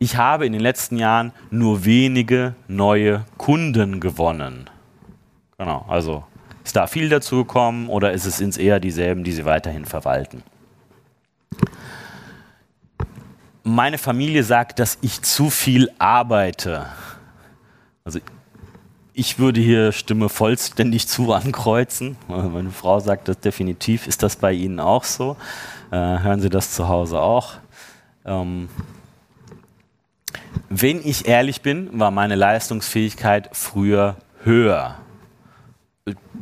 Ich 0.00 0.16
habe 0.16 0.44
in 0.44 0.52
den 0.52 0.60
letzten 0.60 0.96
Jahren 0.96 1.30
nur 1.50 1.84
wenige 1.84 2.56
neue 2.66 3.24
Kunden 3.38 4.00
gewonnen. 4.00 4.68
Genau, 5.56 5.84
also 5.88 6.24
ist 6.64 6.74
da 6.74 6.88
viel 6.88 7.08
dazu 7.08 7.44
gekommen 7.44 7.88
oder 7.88 8.10
ist 8.10 8.26
es 8.26 8.40
ins 8.40 8.56
eher 8.56 8.80
dieselben, 8.80 9.22
die 9.22 9.32
Sie 9.32 9.44
weiterhin 9.44 9.84
verwalten? 9.84 10.42
meine 13.70 13.98
Familie 13.98 14.44
sagt, 14.44 14.78
dass 14.78 14.98
ich 15.00 15.22
zu 15.22 15.50
viel 15.50 15.90
arbeite. 15.98 16.86
Also 18.04 18.18
ich 19.12 19.38
würde 19.38 19.60
hier 19.60 19.92
Stimme 19.92 20.28
vollständig 20.28 21.08
zu 21.08 21.32
ankreuzen. 21.32 22.16
Meine 22.28 22.70
Frau 22.70 23.00
sagt 23.00 23.28
das 23.28 23.38
definitiv. 23.40 24.06
Ist 24.06 24.22
das 24.22 24.36
bei 24.36 24.52
Ihnen 24.52 24.80
auch 24.80 25.04
so? 25.04 25.36
Äh, 25.90 25.96
hören 25.96 26.40
Sie 26.40 26.48
das 26.48 26.72
zu 26.72 26.88
Hause 26.88 27.20
auch? 27.20 27.54
Ähm, 28.24 28.68
wenn 30.68 31.06
ich 31.06 31.26
ehrlich 31.26 31.62
bin, 31.62 31.98
war 31.98 32.10
meine 32.10 32.34
Leistungsfähigkeit 32.34 33.50
früher 33.52 34.16
höher. 34.42 34.96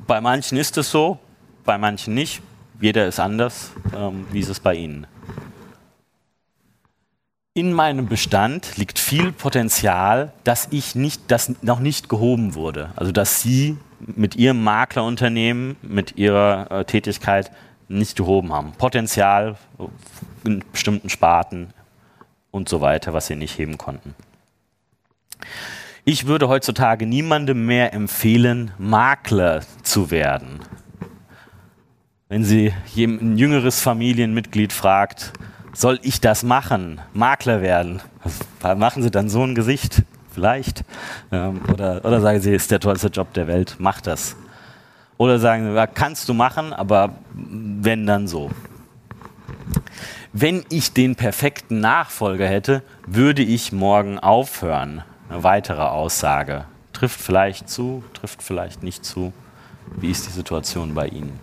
Bei 0.07 0.21
manchen 0.21 0.59
ist 0.59 0.79
es 0.79 0.91
so, 0.91 1.19
bei 1.65 1.79
manchen 1.79 2.15
nicht. 2.15 2.43
Jeder 2.81 3.07
ist 3.07 3.19
anders. 3.21 3.73
Ähm, 3.95 4.27
wie 4.31 4.41
ist 4.41 4.49
es 4.49 4.61
bei 4.61 4.75
Ihnen? 4.75 5.07
in 7.59 7.73
meinem 7.73 8.07
Bestand 8.07 8.77
liegt 8.77 9.01
viel 9.01 9.33
Potenzial, 9.33 10.33
dass 10.45 10.69
ich 10.71 10.95
nicht, 10.95 11.23
das 11.27 11.57
noch 11.61 11.81
nicht 11.81 12.09
gehoben 12.09 12.55
wurde. 12.55 12.91
Also 12.95 13.11
dass 13.11 13.43
Sie 13.43 13.77
mit 13.99 14.37
Ihrem 14.37 14.63
Maklerunternehmen, 14.63 15.75
mit 15.83 16.17
Ihrer 16.17 16.71
äh, 16.71 16.85
Tätigkeit 16.85 17.51
nicht 17.89 18.17
gehoben 18.17 18.53
haben. 18.53 18.75
Potenzial 18.79 19.57
in 20.45 20.63
bestimmten 20.71 21.09
Sparten 21.09 21.75
und 22.51 22.69
so 22.69 22.81
weiter, 22.81 23.13
was 23.13 23.27
Sie 23.27 23.37
nicht 23.37 23.59
heben 23.59 23.79
konnten. 23.79 24.15
Ich 26.05 26.27
würde 26.27 26.49
heutzutage 26.49 27.07
niemandem 27.07 27.67
mehr 27.67 27.93
empfehlen, 27.93 28.73
Makler 28.79 29.61
zu 29.83 30.11
werden. 30.11 30.61
Wenn 32.29 32.45
Sie 32.45 32.73
ein 32.97 33.37
jüngeres 33.37 33.81
Familienmitglied 33.81 34.73
fragt, 34.73 35.33
soll 35.75 35.99
ich 36.03 36.21
das 36.21 36.43
machen? 36.43 37.01
Makler 37.13 37.63
werden? 37.63 38.01
Machen 38.63 39.03
Sie 39.03 39.11
dann 39.11 39.29
so 39.29 39.45
ein 39.45 39.55
Gesicht? 39.55 40.03
Vielleicht. 40.33 40.85
Ähm, 41.33 41.61
oder, 41.73 42.05
oder 42.05 42.21
sagen 42.21 42.41
Sie, 42.41 42.53
ist 42.55 42.71
der 42.71 42.81
tollste 42.81 43.09
Job 43.09 43.33
der 43.35 43.47
Welt, 43.47 43.77
mach 43.79 44.01
das. 44.01 44.37
Oder 45.17 45.39
sagen 45.39 45.75
Sie, 45.75 45.89
kannst 45.95 46.29
du 46.29 46.35
machen, 46.35 46.73
aber 46.73 47.15
wenn 47.33 48.07
dann 48.07 48.29
so. 48.29 48.51
Wenn 50.33 50.65
ich 50.69 50.93
den 50.93 51.17
perfekten 51.17 51.81
Nachfolger 51.81 52.47
hätte, 52.47 52.83
würde 53.07 53.43
ich 53.43 53.73
morgen 53.73 54.19
aufhören. 54.19 55.03
Eine 55.31 55.43
weitere 55.43 55.83
Aussage. 55.83 56.67
Trifft 56.93 57.21
vielleicht 57.21 57.71
zu, 57.71 58.05
trifft 58.13 58.43
vielleicht 58.43 58.83
nicht 58.83 59.05
zu. 59.05 59.33
Wie 59.97 60.11
ist 60.11 60.27
die 60.27 60.33
Situation 60.33 60.95
bei 60.95 61.09
Ihnen? 61.09 61.41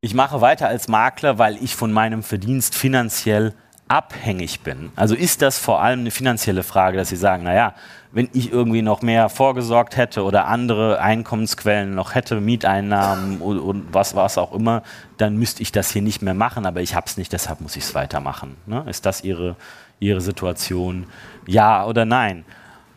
Ich 0.00 0.14
mache 0.14 0.40
weiter 0.40 0.66
als 0.68 0.88
Makler, 0.88 1.38
weil 1.38 1.62
ich 1.62 1.76
von 1.76 1.92
meinem 1.92 2.22
Verdienst 2.24 2.74
finanziell 2.74 3.54
abhängig 3.88 4.60
bin. 4.60 4.92
Also 4.96 5.14
ist 5.14 5.42
das 5.42 5.58
vor 5.58 5.80
allem 5.82 6.00
eine 6.00 6.10
finanzielle 6.10 6.62
Frage, 6.62 6.96
dass 6.96 7.08
Sie 7.08 7.16
sagen, 7.16 7.44
naja, 7.44 7.74
wenn 8.12 8.28
ich 8.32 8.52
irgendwie 8.52 8.82
noch 8.82 9.02
mehr 9.02 9.28
vorgesorgt 9.28 9.96
hätte 9.96 10.22
oder 10.22 10.46
andere 10.46 11.00
Einkommensquellen 11.00 11.94
noch 11.94 12.14
hätte, 12.14 12.40
Mieteinnahmen 12.40 13.40
und, 13.40 13.58
und 13.58 13.86
was, 13.92 14.14
was 14.14 14.38
auch 14.38 14.52
immer, 14.52 14.82
dann 15.16 15.36
müsste 15.36 15.62
ich 15.62 15.72
das 15.72 15.90
hier 15.90 16.02
nicht 16.02 16.22
mehr 16.22 16.34
machen, 16.34 16.64
aber 16.66 16.80
ich 16.80 16.94
habe 16.94 17.06
es 17.06 17.16
nicht, 17.16 17.32
deshalb 17.32 17.60
muss 17.60 17.76
ich 17.76 17.84
es 17.84 17.94
weitermachen. 17.94 18.56
Ne? 18.66 18.84
Ist 18.88 19.04
das 19.04 19.24
Ihre, 19.24 19.56
Ihre 20.00 20.20
Situation? 20.20 21.06
Ja 21.46 21.84
oder 21.84 22.04
nein? 22.04 22.44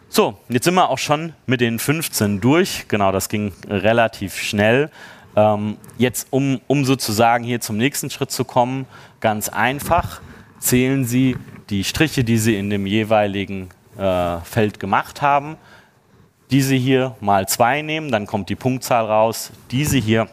So, 0.08 0.38
jetzt 0.50 0.66
sind 0.66 0.74
wir 0.74 0.90
auch 0.90 0.98
schon 0.98 1.34
mit 1.46 1.62
den 1.62 1.80
15 1.80 2.42
durch. 2.42 2.86
Genau, 2.90 3.14
das 3.14 3.30
ging 3.30 3.54
relativ 3.70 4.36
schnell. 4.36 4.90
Ähm, 5.38 5.78
jetzt, 5.98 6.28
um, 6.32 6.60
um 6.68 6.84
sozusagen 6.84 7.46
hier 7.46 7.62
zum 7.62 7.78
nächsten 7.78 8.10
Schritt 8.10 8.32
zu 8.32 8.44
kommen, 8.44 8.88
ganz 9.22 9.48
einfach, 9.48 10.22
zählen 10.62 11.04
Sie 11.06 11.36
die 11.70 11.84
Striche, 11.84 12.24
die 12.24 12.38
Sie 12.38 12.56
in 12.56 12.70
dem 12.70 12.86
jeweiligen 12.86 13.70
äh, 13.98 14.38
Feld 14.40 14.80
gemacht 14.80 15.22
haben. 15.22 15.58
Diese 16.52 16.76
hier 16.76 17.16
mal 17.20 17.48
2 17.48 17.82
nehmen, 17.82 18.12
dann 18.12 18.28
kommt 18.28 18.50
die 18.50 18.56
Punktzahl 18.56 19.06
raus. 19.06 19.52
Diese 19.72 19.98
hier 19.98 20.28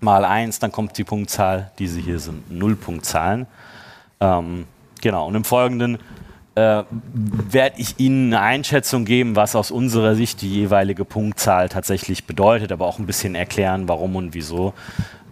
mal 0.00 0.24
1, 0.24 0.58
dann 0.58 0.70
kommt 0.70 0.96
die 0.98 1.04
Punktzahl. 1.04 1.72
Diese 1.78 2.00
hier 2.00 2.18
sind 2.18 2.50
Nullpunktzahlen. 2.50 3.46
Ähm, 4.20 4.66
genau, 5.00 5.26
und 5.26 5.34
im 5.34 5.44
Folgenden 5.44 5.98
äh, 6.58 6.84
werde 7.52 7.78
ich 7.78 8.00
Ihnen 8.00 8.34
eine 8.34 8.42
Einschätzung 8.42 9.04
geben, 9.04 9.36
was 9.36 9.54
aus 9.54 9.70
unserer 9.70 10.16
Sicht 10.16 10.42
die 10.42 10.52
jeweilige 10.52 11.04
Punktzahl 11.04 11.68
tatsächlich 11.68 12.24
bedeutet, 12.24 12.72
aber 12.72 12.86
auch 12.86 12.98
ein 12.98 13.06
bisschen 13.06 13.36
erklären, 13.36 13.88
warum 13.88 14.16
und 14.16 14.34
wieso. 14.34 14.74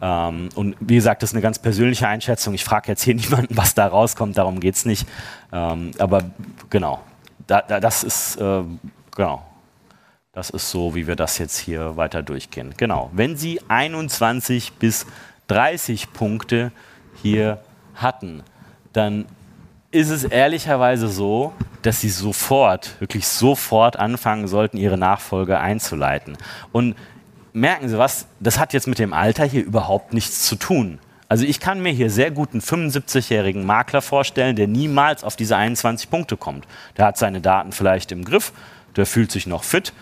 Ähm, 0.01 0.51
und 0.55 0.77
wie 0.79 0.95
gesagt, 0.95 1.23
das 1.23 1.31
ist 1.31 1.35
eine 1.35 1.43
ganz 1.43 1.59
persönliche 1.59 2.07
Einschätzung. 2.07 2.55
Ich 2.55 2.65
frage 2.65 2.89
jetzt 2.89 3.03
hier 3.03 3.15
niemanden, 3.23 3.57
was 3.57 3.75
da 3.75 3.87
rauskommt, 3.89 4.39
darum 4.39 4.61
geht 4.61 4.77
es 4.77 4.85
nicht. 4.85 5.09
Ähm, 5.53 5.91
aber 5.99 6.23
genau, 6.71 7.01
da, 7.47 7.63
da, 7.63 7.81
das 7.81 8.05
ist 8.05 8.37
äh, 8.37 8.63
genau. 9.15 9.45
Das 10.33 10.51
ist 10.51 10.71
so, 10.71 10.95
wie 10.95 11.07
wir 11.07 11.17
das 11.17 11.39
jetzt 11.39 11.57
hier 11.59 11.97
weiter 11.97 12.23
durchgehen. 12.23 12.75
Genau. 12.77 13.11
Wenn 13.15 13.39
Sie 13.39 13.59
21 13.69 14.75
bis 14.75 15.07
30 15.49 16.13
Punkte 16.13 16.73
hier 17.23 17.63
hatten, 17.95 18.43
dann 18.93 19.25
ist 19.97 20.11
es 20.11 20.25
ehrlicherweise 20.25 21.09
so, 21.09 21.53
dass 21.83 22.01
sie 22.01 22.11
sofort, 22.11 23.01
wirklich 23.01 23.27
sofort 23.27 23.97
anfangen 23.97 24.47
sollten, 24.47 24.77
ihre 24.77 24.99
Nachfolge 24.99 25.59
einzuleiten. 25.59 26.37
Und 26.73 26.97
merken 27.53 27.89
Sie 27.89 27.97
was, 27.97 28.27
das 28.39 28.59
hat 28.59 28.73
jetzt 28.75 28.87
mit 28.87 28.99
dem 28.99 29.13
Alter 29.13 29.45
hier 29.45 29.65
überhaupt 29.65 30.13
nichts 30.13 30.47
zu 30.47 30.57
tun. 30.57 30.99
Also 31.29 31.45
ich 31.45 31.59
kann 31.59 31.83
mir 31.83 31.93
hier 31.93 32.11
sehr 32.11 32.31
gut 32.31 32.51
einen 32.53 32.61
75-jährigen 32.61 33.65
Makler 33.65 34.03
vorstellen, 34.03 34.55
der 34.55 34.69
niemals 34.69 35.25
auf 35.25 35.37
diese 35.37 35.57
21 35.57 36.11
Punkte 36.11 36.37
kommt. 36.37 36.67
Der 36.97 37.07
hat 37.07 37.17
seine 37.17 37.41
Daten 37.41 37.73
vielleicht 37.73 38.13
im 38.13 38.25
Griff, 38.25 38.53
der 38.95 39.07
fühlt 39.07 39.33
sich 39.33 39.47
noch 39.47 39.65
fit, 39.65 39.93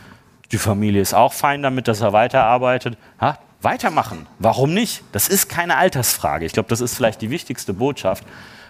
die 0.52 0.58
Familie 0.58 1.00
ist 1.00 1.14
auch 1.14 1.32
fein 1.32 1.62
damit, 1.62 1.88
dass 1.88 2.00
er 2.00 2.12
weiterarbeitet. 2.12 2.98
Ha, 3.20 3.38
weitermachen, 3.62 4.26
warum 4.38 4.74
nicht? 4.74 5.02
Das 5.12 5.28
ist 5.28 5.48
keine 5.48 5.76
Altersfrage. 5.76 6.44
Ich 6.44 6.52
glaube, 6.52 6.68
das 6.68 6.80
ist 6.80 6.94
vielleicht 6.94 7.22
die 7.22 7.30
wichtigste 7.30 7.72
Botschaft. 7.72 8.24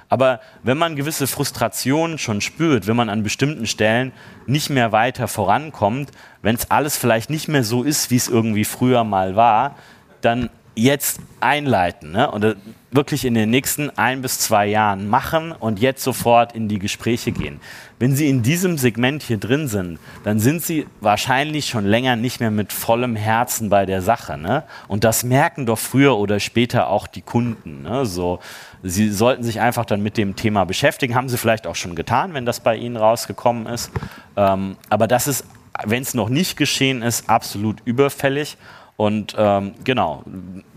Aber 0.08 0.40
wenn 0.62 0.78
man 0.78 0.96
gewisse 0.96 1.26
Frustrationen 1.26 2.18
schon 2.18 2.40
spürt, 2.40 2.86
wenn 2.86 2.96
man 2.96 3.08
an 3.08 3.22
bestimmten 3.22 3.66
Stellen 3.66 4.12
nicht 4.46 4.70
mehr 4.70 4.92
weiter 4.92 5.28
vorankommt, 5.28 6.10
wenn 6.42 6.54
es 6.54 6.70
alles 6.70 6.96
vielleicht 6.96 7.30
nicht 7.30 7.48
mehr 7.48 7.64
so 7.64 7.82
ist, 7.82 8.10
wie 8.10 8.16
es 8.16 8.28
irgendwie 8.28 8.64
früher 8.64 9.04
mal 9.04 9.36
war, 9.36 9.76
dann 10.20 10.50
jetzt 10.74 11.20
einleiten 11.40 12.12
ne? 12.12 12.30
und 12.30 12.44
äh, 12.44 12.54
wirklich 12.90 13.24
in 13.24 13.34
den 13.34 13.50
nächsten 13.50 13.90
ein 13.98 14.22
bis 14.22 14.38
zwei 14.38 14.66
Jahren 14.66 15.08
machen 15.08 15.52
und 15.52 15.80
jetzt 15.80 16.02
sofort 16.02 16.54
in 16.54 16.68
die 16.68 16.78
Gespräche 16.78 17.32
gehen. 17.32 17.60
Wenn 17.98 18.14
Sie 18.14 18.28
in 18.28 18.42
diesem 18.42 18.78
Segment 18.78 19.22
hier 19.22 19.38
drin 19.38 19.68
sind, 19.68 19.98
dann 20.22 20.38
sind 20.38 20.62
Sie 20.62 20.86
wahrscheinlich 21.00 21.66
schon 21.66 21.84
länger 21.84 22.16
nicht 22.16 22.40
mehr 22.40 22.50
mit 22.50 22.72
vollem 22.72 23.16
Herzen 23.16 23.68
bei 23.68 23.84
der 23.84 24.00
Sache. 24.00 24.38
Ne? 24.38 24.64
Und 24.88 25.04
das 25.04 25.24
merken 25.24 25.66
doch 25.66 25.78
früher 25.78 26.16
oder 26.16 26.38
später 26.40 26.88
auch 26.88 27.06
die 27.06 27.22
Kunden. 27.22 27.82
Ne? 27.82 28.06
So, 28.06 28.38
Sie 28.82 29.10
sollten 29.10 29.42
sich 29.42 29.60
einfach 29.60 29.84
dann 29.84 30.02
mit 30.02 30.16
dem 30.16 30.36
Thema 30.36 30.64
beschäftigen. 30.64 31.14
Haben 31.14 31.28
Sie 31.28 31.38
vielleicht 31.38 31.66
auch 31.66 31.76
schon 31.76 31.94
getan, 31.96 32.34
wenn 32.34 32.46
das 32.46 32.60
bei 32.60 32.76
Ihnen 32.76 32.96
rausgekommen 32.96 33.66
ist. 33.66 33.90
Ähm, 34.36 34.76
aber 34.88 35.08
das 35.08 35.26
ist 35.26 35.44
wenn 35.82 36.02
es 36.02 36.14
noch 36.14 36.28
nicht 36.28 36.56
geschehen 36.56 37.02
ist, 37.02 37.28
absolut 37.28 37.78
überfällig. 37.84 38.56
Und 38.96 39.34
ähm, 39.36 39.74
genau, 39.84 40.22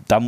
da 0.08 0.22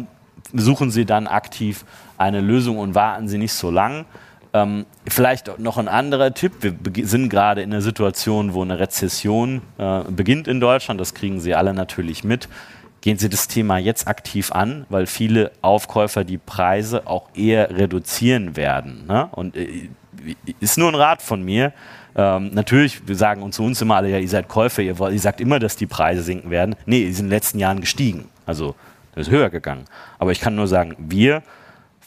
suchen 0.53 0.91
Sie 0.91 1.05
dann 1.05 1.27
aktiv 1.27 1.85
eine 2.17 2.41
Lösung 2.41 2.77
und 2.77 2.95
warten 2.95 3.27
Sie 3.27 3.37
nicht 3.37 3.53
so 3.53 3.71
lang. 3.71 4.05
Ähm, 4.51 4.85
vielleicht 5.07 5.59
noch 5.59 5.77
ein 5.77 5.87
anderer 5.87 6.33
Tipp. 6.33 6.53
Wir 6.61 7.07
sind 7.07 7.29
gerade 7.29 7.61
in 7.61 7.71
einer 7.71 7.81
Situation, 7.81 8.53
wo 8.53 8.63
eine 8.63 8.79
Rezession 8.79 9.61
äh, 9.77 10.01
beginnt 10.09 10.47
in 10.47 10.59
Deutschland. 10.59 10.99
Das 10.99 11.13
kriegen 11.13 11.39
Sie 11.39 11.53
alle 11.53 11.73
natürlich 11.73 12.23
mit. 12.23 12.49
Gehen 13.01 13.17
Sie 13.17 13.29
das 13.29 13.47
Thema 13.47 13.77
jetzt 13.77 14.07
aktiv 14.07 14.51
an, 14.51 14.85
weil 14.89 15.05
viele 15.05 15.51
Aufkäufer 15.61 16.23
die 16.23 16.39
Preise 16.39 17.07
auch 17.07 17.29
eher 17.35 17.77
reduzieren 17.77 18.55
werden. 18.57 19.05
Ne? 19.07 19.29
Und 19.31 19.55
äh, 19.55 19.89
ist 20.59 20.77
nur 20.77 20.89
ein 20.89 20.95
Rat 20.95 21.21
von 21.21 21.43
mir. 21.43 21.73
Ähm, 22.15 22.51
natürlich, 22.53 23.07
wir 23.07 23.15
sagen 23.15 23.43
uns 23.43 23.55
zu 23.55 23.63
uns 23.63 23.81
immer 23.81 23.95
alle, 23.95 24.09
ja, 24.09 24.17
ihr 24.17 24.29
seid 24.29 24.47
Käufer, 24.47 24.81
ihr, 24.81 24.99
ihr 24.99 25.19
sagt 25.19 25.41
immer, 25.41 25.59
dass 25.59 25.75
die 25.75 25.85
Preise 25.85 26.21
sinken 26.21 26.49
werden. 26.49 26.75
Nee, 26.85 27.05
die 27.05 27.13
sind 27.13 27.25
in 27.25 27.29
den 27.29 27.35
letzten 27.35 27.59
Jahren 27.59 27.81
gestiegen. 27.81 28.29
Also, 28.45 28.75
das 29.15 29.27
ist 29.27 29.33
höher 29.33 29.49
gegangen. 29.49 29.85
Aber 30.17 30.31
ich 30.31 30.39
kann 30.39 30.55
nur 30.55 30.67
sagen, 30.67 30.95
wir 30.97 31.43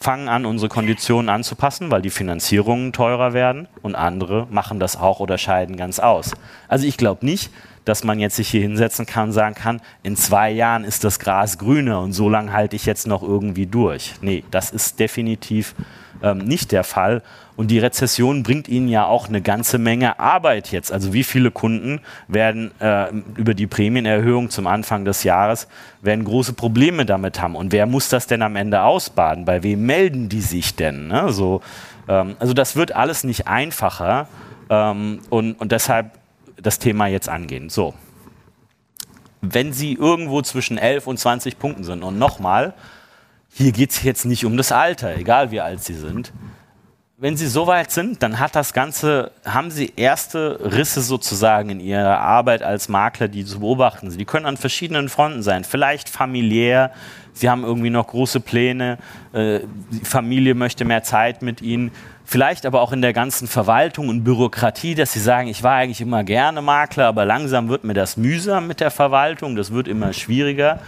fangen 0.03 0.27
an, 0.27 0.45
unsere 0.45 0.69
Konditionen 0.69 1.29
anzupassen, 1.29 1.89
weil 1.89 2.01
die 2.01 2.09
Finanzierungen 2.09 2.91
teurer 2.91 3.33
werden 3.33 3.67
und 3.81 3.95
andere 3.95 4.47
machen 4.51 4.79
das 4.79 4.97
auch 4.97 5.19
oder 5.19 5.37
scheiden 5.37 5.77
ganz 5.77 5.99
aus. 5.99 6.33
Also 6.67 6.85
ich 6.85 6.97
glaube 6.97 7.25
nicht, 7.25 7.51
dass 7.85 8.03
man 8.03 8.19
jetzt 8.19 8.35
sich 8.35 8.49
hier 8.49 8.61
hinsetzen 8.61 9.05
kann 9.05 9.29
und 9.29 9.31
sagen 9.31 9.55
kann, 9.55 9.81
in 10.03 10.15
zwei 10.15 10.51
Jahren 10.51 10.83
ist 10.83 11.03
das 11.03 11.19
Gras 11.19 11.57
grüner 11.57 12.01
und 12.01 12.13
so 12.13 12.29
lange 12.29 12.51
halte 12.51 12.75
ich 12.75 12.85
jetzt 12.85 13.07
noch 13.07 13.23
irgendwie 13.23 13.65
durch. 13.65 14.15
Nee, 14.21 14.43
das 14.51 14.71
ist 14.71 14.99
definitiv 14.99 15.73
ähm, 16.23 16.39
nicht 16.39 16.71
der 16.71 16.83
Fall. 16.83 17.21
Und 17.55 17.67
die 17.67 17.77
Rezession 17.77 18.41
bringt 18.41 18.67
ihnen 18.67 18.87
ja 18.87 19.05
auch 19.05 19.27
eine 19.27 19.41
ganze 19.41 19.77
Menge 19.77 20.19
Arbeit 20.19 20.71
jetzt. 20.71 20.91
Also 20.91 21.13
wie 21.13 21.23
viele 21.23 21.51
Kunden 21.51 21.99
werden 22.27 22.71
äh, 22.79 23.11
über 23.35 23.53
die 23.53 23.67
Prämienerhöhung 23.67 24.49
zum 24.49 24.65
Anfang 24.65 25.05
des 25.05 25.23
Jahres 25.23 25.67
werden 26.01 26.25
große 26.25 26.53
Probleme 26.53 27.05
damit 27.05 27.41
haben. 27.41 27.55
Und 27.55 27.71
wer 27.71 27.85
muss 27.85 28.09
das 28.09 28.25
denn 28.25 28.41
am 28.41 28.55
Ende 28.55 28.81
ausbaden? 28.81 29.45
Bei 29.45 29.61
wem 29.61 29.85
melden 29.85 30.29
die 30.29 30.41
sich 30.41 30.75
denn? 30.75 31.07
Ne? 31.09 31.31
So, 31.31 31.61
ähm, 32.07 32.35
also 32.39 32.53
das 32.53 32.75
wird 32.75 32.95
alles 32.95 33.23
nicht 33.23 33.47
einfacher. 33.47 34.27
Ähm, 34.69 35.19
und, 35.29 35.53
und 35.59 35.71
deshalb 35.71 36.11
das 36.57 36.79
Thema 36.79 37.07
jetzt 37.07 37.29
angehen. 37.29 37.69
So. 37.69 37.93
Wenn 39.41 39.73
Sie 39.73 39.93
irgendwo 39.93 40.41
zwischen 40.41 40.77
11 40.77 41.05
und 41.05 41.19
20 41.19 41.59
Punkten 41.59 41.83
sind, 41.83 42.01
und 42.01 42.17
nochmal, 42.17 42.73
hier 43.53 43.71
geht 43.71 43.91
es 43.91 44.03
jetzt 44.03 44.25
nicht 44.25 44.45
um 44.45 44.57
das 44.57 44.71
Alter, 44.71 45.15
egal 45.15 45.51
wie 45.51 45.61
alt 45.61 45.83
Sie 45.83 45.93
sind. 45.93 46.33
Wenn 47.17 47.37
Sie 47.37 47.47
so 47.47 47.67
weit 47.67 47.91
sind, 47.91 48.21
dann 48.23 48.39
hat 48.39 48.55
das 48.55 48.73
Ganze, 48.73 49.31
haben 49.45 49.71
Sie 49.71 49.93
erste 49.95 50.59
Risse 50.61 51.01
sozusagen 51.01 51.69
in 51.69 51.79
Ihrer 51.79 52.17
Arbeit 52.17 52.63
als 52.63 52.89
Makler, 52.89 53.27
die 53.27 53.45
zu 53.45 53.59
beobachten 53.59 54.09
sind. 54.09 54.19
Die 54.19 54.25
können 54.25 54.47
an 54.47 54.57
verschiedenen 54.57 55.07
Fronten 55.07 55.43
sein. 55.43 55.63
Vielleicht 55.63 56.09
familiär, 56.09 56.91
Sie 57.33 57.49
haben 57.49 57.63
irgendwie 57.63 57.91
noch 57.91 58.07
große 58.07 58.39
Pläne, 58.39 58.97
äh, 59.31 59.59
die 59.91 60.03
Familie 60.03 60.55
möchte 60.55 60.83
mehr 60.83 61.03
Zeit 61.03 61.41
mit 61.41 61.61
Ihnen 61.61 61.91
vielleicht 62.25 62.65
aber 62.65 62.81
auch 62.81 62.91
in 62.91 63.01
der 63.01 63.13
ganzen 63.13 63.47
Verwaltung 63.47 64.09
und 64.09 64.23
Bürokratie, 64.23 64.95
dass 64.95 65.13
sie 65.13 65.19
sagen, 65.19 65.47
ich 65.47 65.63
war 65.63 65.75
eigentlich 65.75 66.01
immer 66.01 66.23
gerne 66.23 66.61
Makler, 66.61 67.07
aber 67.07 67.25
langsam 67.25 67.69
wird 67.69 67.83
mir 67.83 67.93
das 67.93 68.17
mühsam 68.17 68.67
mit 68.67 68.79
der 68.79 68.91
Verwaltung, 68.91 69.55
das 69.55 69.71
wird 69.71 69.87
immer 69.87 70.13
schwieriger. 70.13 70.79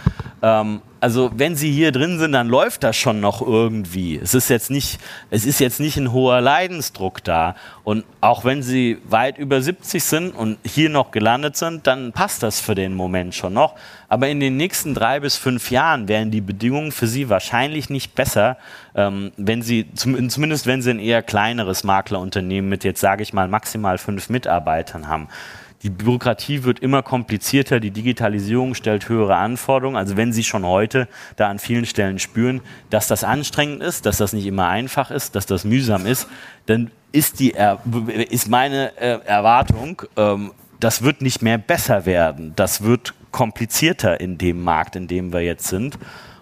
Ähm, 0.42 0.80
also 1.06 1.30
wenn 1.36 1.54
Sie 1.54 1.70
hier 1.70 1.92
drin 1.92 2.18
sind, 2.18 2.32
dann 2.32 2.48
läuft 2.48 2.82
das 2.82 2.96
schon 2.96 3.20
noch 3.20 3.40
irgendwie. 3.40 4.18
Es 4.20 4.34
ist 4.34 4.48
jetzt 4.48 4.72
nicht, 4.72 4.98
es 5.30 5.46
ist 5.46 5.60
jetzt 5.60 5.78
nicht 5.78 5.96
ein 5.96 6.10
hoher 6.10 6.40
Leidensdruck 6.40 7.22
da. 7.22 7.54
Und 7.84 8.04
auch 8.20 8.44
wenn 8.44 8.60
Sie 8.60 8.98
weit 9.08 9.38
über 9.38 9.62
70 9.62 10.02
sind 10.02 10.30
und 10.32 10.58
hier 10.66 10.90
noch 10.90 11.12
gelandet 11.12 11.56
sind, 11.56 11.86
dann 11.86 12.10
passt 12.10 12.42
das 12.42 12.58
für 12.58 12.74
den 12.74 12.92
Moment 12.92 13.36
schon 13.36 13.52
noch. 13.52 13.76
Aber 14.08 14.26
in 14.26 14.40
den 14.40 14.56
nächsten 14.56 14.94
drei 14.94 15.20
bis 15.20 15.36
fünf 15.36 15.70
Jahren 15.70 16.08
wären 16.08 16.32
die 16.32 16.40
Bedingungen 16.40 16.90
für 16.90 17.06
Sie 17.06 17.28
wahrscheinlich 17.28 17.88
nicht 17.88 18.16
besser, 18.16 18.56
ähm, 18.96 19.30
wenn 19.36 19.62
Sie, 19.62 19.86
zumindest 19.94 20.66
wenn 20.66 20.82
Sie 20.82 20.90
ein 20.90 20.98
eher 20.98 21.22
kleineres 21.22 21.84
Maklerunternehmen 21.84 22.68
mit 22.68 22.82
jetzt, 22.82 23.00
sage 23.00 23.22
ich 23.22 23.32
mal, 23.32 23.46
maximal 23.46 23.98
fünf 23.98 24.28
Mitarbeitern 24.28 25.06
haben. 25.06 25.28
Die 25.82 25.90
Bürokratie 25.90 26.64
wird 26.64 26.80
immer 26.80 27.02
komplizierter, 27.02 27.80
die 27.80 27.90
Digitalisierung 27.90 28.74
stellt 28.74 29.08
höhere 29.08 29.36
Anforderungen. 29.36 29.96
Also 29.96 30.16
wenn 30.16 30.32
Sie 30.32 30.42
schon 30.42 30.64
heute 30.64 31.06
da 31.36 31.48
an 31.48 31.58
vielen 31.58 31.86
Stellen 31.86 32.18
spüren, 32.18 32.60
dass 32.90 33.08
das 33.08 33.24
anstrengend 33.24 33.82
ist, 33.82 34.06
dass 34.06 34.16
das 34.16 34.32
nicht 34.32 34.46
immer 34.46 34.68
einfach 34.68 35.10
ist, 35.10 35.34
dass 35.34 35.46
das 35.46 35.64
mühsam 35.64 36.06
ist, 36.06 36.28
dann 36.66 36.90
ist, 37.12 37.40
die, 37.40 37.54
ist 38.30 38.48
meine 38.48 38.96
äh, 38.96 39.20
Erwartung, 39.24 40.02
ähm, 40.16 40.52
das 40.80 41.02
wird 41.02 41.22
nicht 41.22 41.42
mehr 41.42 41.58
besser 41.58 42.04
werden. 42.04 42.52
Das 42.56 42.82
wird 42.82 43.14
komplizierter 43.30 44.20
in 44.20 44.38
dem 44.38 44.62
Markt, 44.62 44.96
in 44.96 45.08
dem 45.08 45.32
wir 45.32 45.40
jetzt 45.40 45.68
sind. 45.68 45.98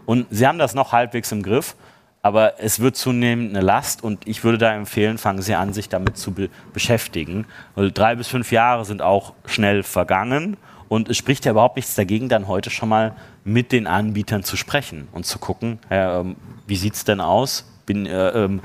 Und 0.06 0.26
Sie 0.30 0.46
haben 0.46 0.58
das 0.58 0.74
noch 0.74 0.92
halbwegs 0.92 1.32
im 1.32 1.42
Griff 1.42 1.76
aber 2.24 2.54
es 2.58 2.80
wird 2.80 2.96
zunehmend 2.96 3.54
eine 3.54 3.62
Last 3.62 4.02
und 4.02 4.26
ich 4.26 4.44
würde 4.44 4.56
da 4.56 4.74
empfehlen, 4.74 5.18
fangen 5.18 5.42
Sie 5.42 5.54
an, 5.54 5.74
sich 5.74 5.90
damit 5.90 6.16
zu 6.16 6.32
be 6.32 6.48
beschäftigen. 6.72 7.44
Weil 7.74 7.92
drei 7.92 8.14
bis 8.14 8.28
fünf 8.28 8.50
Jahre 8.50 8.86
sind 8.86 9.02
auch 9.02 9.34
schnell 9.44 9.82
vergangen 9.82 10.56
und 10.88 11.10
es 11.10 11.18
spricht 11.18 11.44
ja 11.44 11.50
überhaupt 11.50 11.76
nichts 11.76 11.94
dagegen, 11.94 12.30
dann 12.30 12.48
heute 12.48 12.70
schon 12.70 12.88
mal 12.88 13.14
mit 13.44 13.72
den 13.72 13.86
Anbietern 13.86 14.42
zu 14.42 14.56
sprechen 14.56 15.06
und 15.12 15.26
zu 15.26 15.38
gucken, 15.38 15.78
äh, 15.90 16.24
wie 16.66 16.76
sieht 16.76 16.94
es 16.94 17.04
denn 17.04 17.20
aus? 17.20 17.70
Bin, 17.84 18.06
äh, 18.06 18.44
äh, 18.46 18.58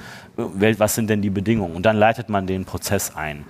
was 0.80 0.96
sind 0.96 1.10
denn 1.10 1.22
die 1.22 1.30
Bedingungen? 1.30 1.76
Und 1.76 1.86
dann 1.86 1.98
leitet 1.98 2.30
man 2.30 2.48
den 2.48 2.64
Prozess 2.64 3.14
ein. 3.14 3.44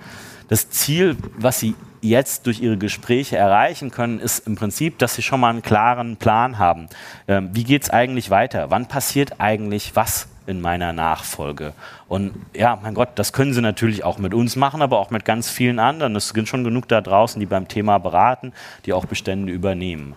Das 0.50 0.68
Ziel, 0.68 1.16
was 1.38 1.60
Sie 1.60 1.74
jetzt 2.02 2.46
durch 2.46 2.60
ihre 2.60 2.76
Gespräche 2.76 3.36
erreichen 3.36 3.90
können, 3.90 4.18
ist 4.18 4.46
im 4.46 4.56
Prinzip, 4.56 4.98
dass 4.98 5.14
sie 5.14 5.22
schon 5.22 5.40
mal 5.40 5.50
einen 5.50 5.62
klaren 5.62 6.16
Plan 6.16 6.58
haben. 6.58 6.88
Ähm, 7.28 7.50
wie 7.52 7.64
geht 7.64 7.84
es 7.84 7.90
eigentlich 7.90 8.30
weiter? 8.30 8.70
Wann 8.70 8.86
passiert 8.86 9.38
eigentlich 9.38 9.94
was 9.94 10.28
in 10.46 10.60
meiner 10.60 10.92
Nachfolge? 10.92 11.72
Und 12.08 12.32
ja, 12.54 12.78
mein 12.82 12.94
Gott, 12.94 13.10
das 13.14 13.32
können 13.32 13.52
sie 13.52 13.60
natürlich 13.60 14.02
auch 14.02 14.18
mit 14.18 14.34
uns 14.34 14.56
machen, 14.56 14.82
aber 14.82 14.98
auch 14.98 15.10
mit 15.10 15.24
ganz 15.24 15.50
vielen 15.50 15.78
anderen. 15.78 16.16
Es 16.16 16.28
sind 16.30 16.48
schon 16.48 16.64
genug 16.64 16.88
da 16.88 17.00
draußen, 17.00 17.38
die 17.38 17.46
beim 17.46 17.68
Thema 17.68 17.98
beraten, 17.98 18.52
die 18.86 18.92
auch 18.92 19.04
Bestände 19.04 19.52
übernehmen. 19.52 20.14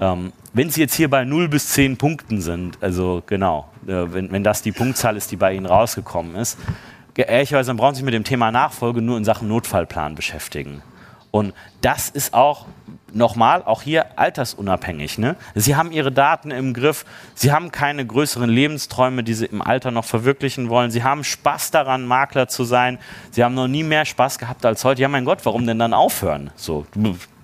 Ähm, 0.00 0.32
wenn 0.52 0.70
Sie 0.70 0.80
jetzt 0.80 0.94
hier 0.94 1.08
bei 1.08 1.24
0 1.24 1.48
bis 1.48 1.68
10 1.68 1.96
Punkten 1.96 2.40
sind, 2.40 2.78
also 2.80 3.22
genau, 3.26 3.68
äh, 3.86 4.12
wenn, 4.12 4.30
wenn 4.30 4.44
das 4.44 4.62
die 4.62 4.72
Punktzahl 4.72 5.16
ist, 5.16 5.30
die 5.30 5.36
bei 5.36 5.54
Ihnen 5.54 5.66
rausgekommen 5.66 6.34
ist, 6.36 6.58
ehrlicherweise 7.16 7.68
dann 7.68 7.76
brauchen 7.76 7.94
Sie 7.94 7.98
sich 7.98 8.04
mit 8.04 8.14
dem 8.14 8.24
Thema 8.24 8.50
Nachfolge 8.50 9.02
nur 9.02 9.16
in 9.16 9.24
Sachen 9.24 9.48
Notfallplan 9.48 10.14
beschäftigen. 10.14 10.82
Und 11.30 11.54
das 11.80 12.08
ist 12.08 12.34
auch 12.34 12.66
nochmal, 13.12 13.62
auch 13.62 13.82
hier 13.82 14.18
altersunabhängig. 14.18 15.18
Ne? 15.18 15.36
Sie 15.54 15.76
haben 15.76 15.92
ihre 15.92 16.12
Daten 16.12 16.50
im 16.50 16.74
Griff, 16.74 17.04
sie 17.34 17.52
haben 17.52 17.72
keine 17.72 18.06
größeren 18.06 18.50
Lebensträume, 18.50 19.22
die 19.22 19.34
sie 19.34 19.46
im 19.46 19.62
Alter 19.62 19.90
noch 19.90 20.04
verwirklichen 20.04 20.68
wollen. 20.68 20.90
Sie 20.90 21.02
haben 21.02 21.24
Spaß 21.24 21.70
daran, 21.70 22.06
Makler 22.06 22.48
zu 22.48 22.64
sein. 22.64 22.98
Sie 23.30 23.44
haben 23.44 23.54
noch 23.54 23.68
nie 23.68 23.82
mehr 23.82 24.04
Spaß 24.04 24.38
gehabt 24.38 24.64
als 24.64 24.84
heute. 24.84 25.02
Ja, 25.02 25.08
mein 25.08 25.24
Gott, 25.24 25.40
warum 25.44 25.66
denn 25.66 25.78
dann 25.78 25.94
aufhören? 25.94 26.50
So, 26.56 26.86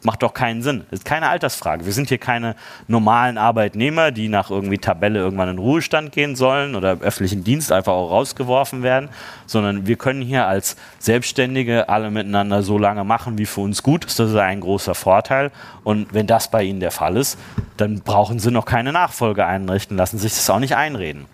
macht 0.07 0.23
doch 0.23 0.33
keinen 0.33 0.63
Sinn. 0.63 0.87
Das 0.91 1.01
ist 1.01 1.05
keine 1.05 1.29
Altersfrage. 1.29 1.85
Wir 1.85 1.93
sind 1.93 2.09
hier 2.09 2.19
keine 2.19 2.55
normalen 2.89 3.37
Arbeitnehmer, 3.37 4.13
die 4.13 4.29
nach 4.29 4.51
irgendwie 4.51 4.79
Tabelle 4.79 5.19
irgendwann 5.19 5.51
in 5.51 5.59
Ruhestand 5.59 6.13
gehen 6.13 6.37
sollen 6.37 6.77
oder 6.77 7.01
öffentlichen 7.01 7.45
Dienst 7.45 7.73
einfach 7.73 7.93
auch 7.93 8.11
rausgeworfen 8.11 8.83
werden, 8.83 9.11
sondern 9.47 9.87
wir 9.87 9.97
können 9.97 10.23
hier 10.23 10.47
als 10.47 10.77
Selbstständige 11.01 11.89
alle 11.89 12.11
miteinander 12.11 12.63
so 12.63 12.79
lange 12.79 13.05
machen, 13.05 13.37
wie 13.37 13.47
für 13.47 13.61
uns 13.61 13.83
gut 13.83 14.05
ist. 14.07 14.19
Das 14.19 14.31
ist 14.31 14.37
ein 14.37 14.61
großer 14.61 14.95
Vorteil. 14.95 15.51
Und 15.85 16.15
wenn 16.15 16.27
das 16.27 16.51
bei 16.51 16.63
Ihnen 16.63 16.81
der 16.81 16.93
Fall 16.93 17.17
ist, 17.17 17.39
dann 17.77 18.01
brauchen 18.01 18.39
Sie 18.39 18.51
noch 18.51 18.65
keine 18.65 18.93
Nachfolge 18.93 19.45
einrichten, 19.45 19.97
lassen 19.97 20.19
sich 20.19 20.33
das 20.33 20.49
auch 20.49 20.61
nicht 20.61 20.77
einreden. 20.77 21.27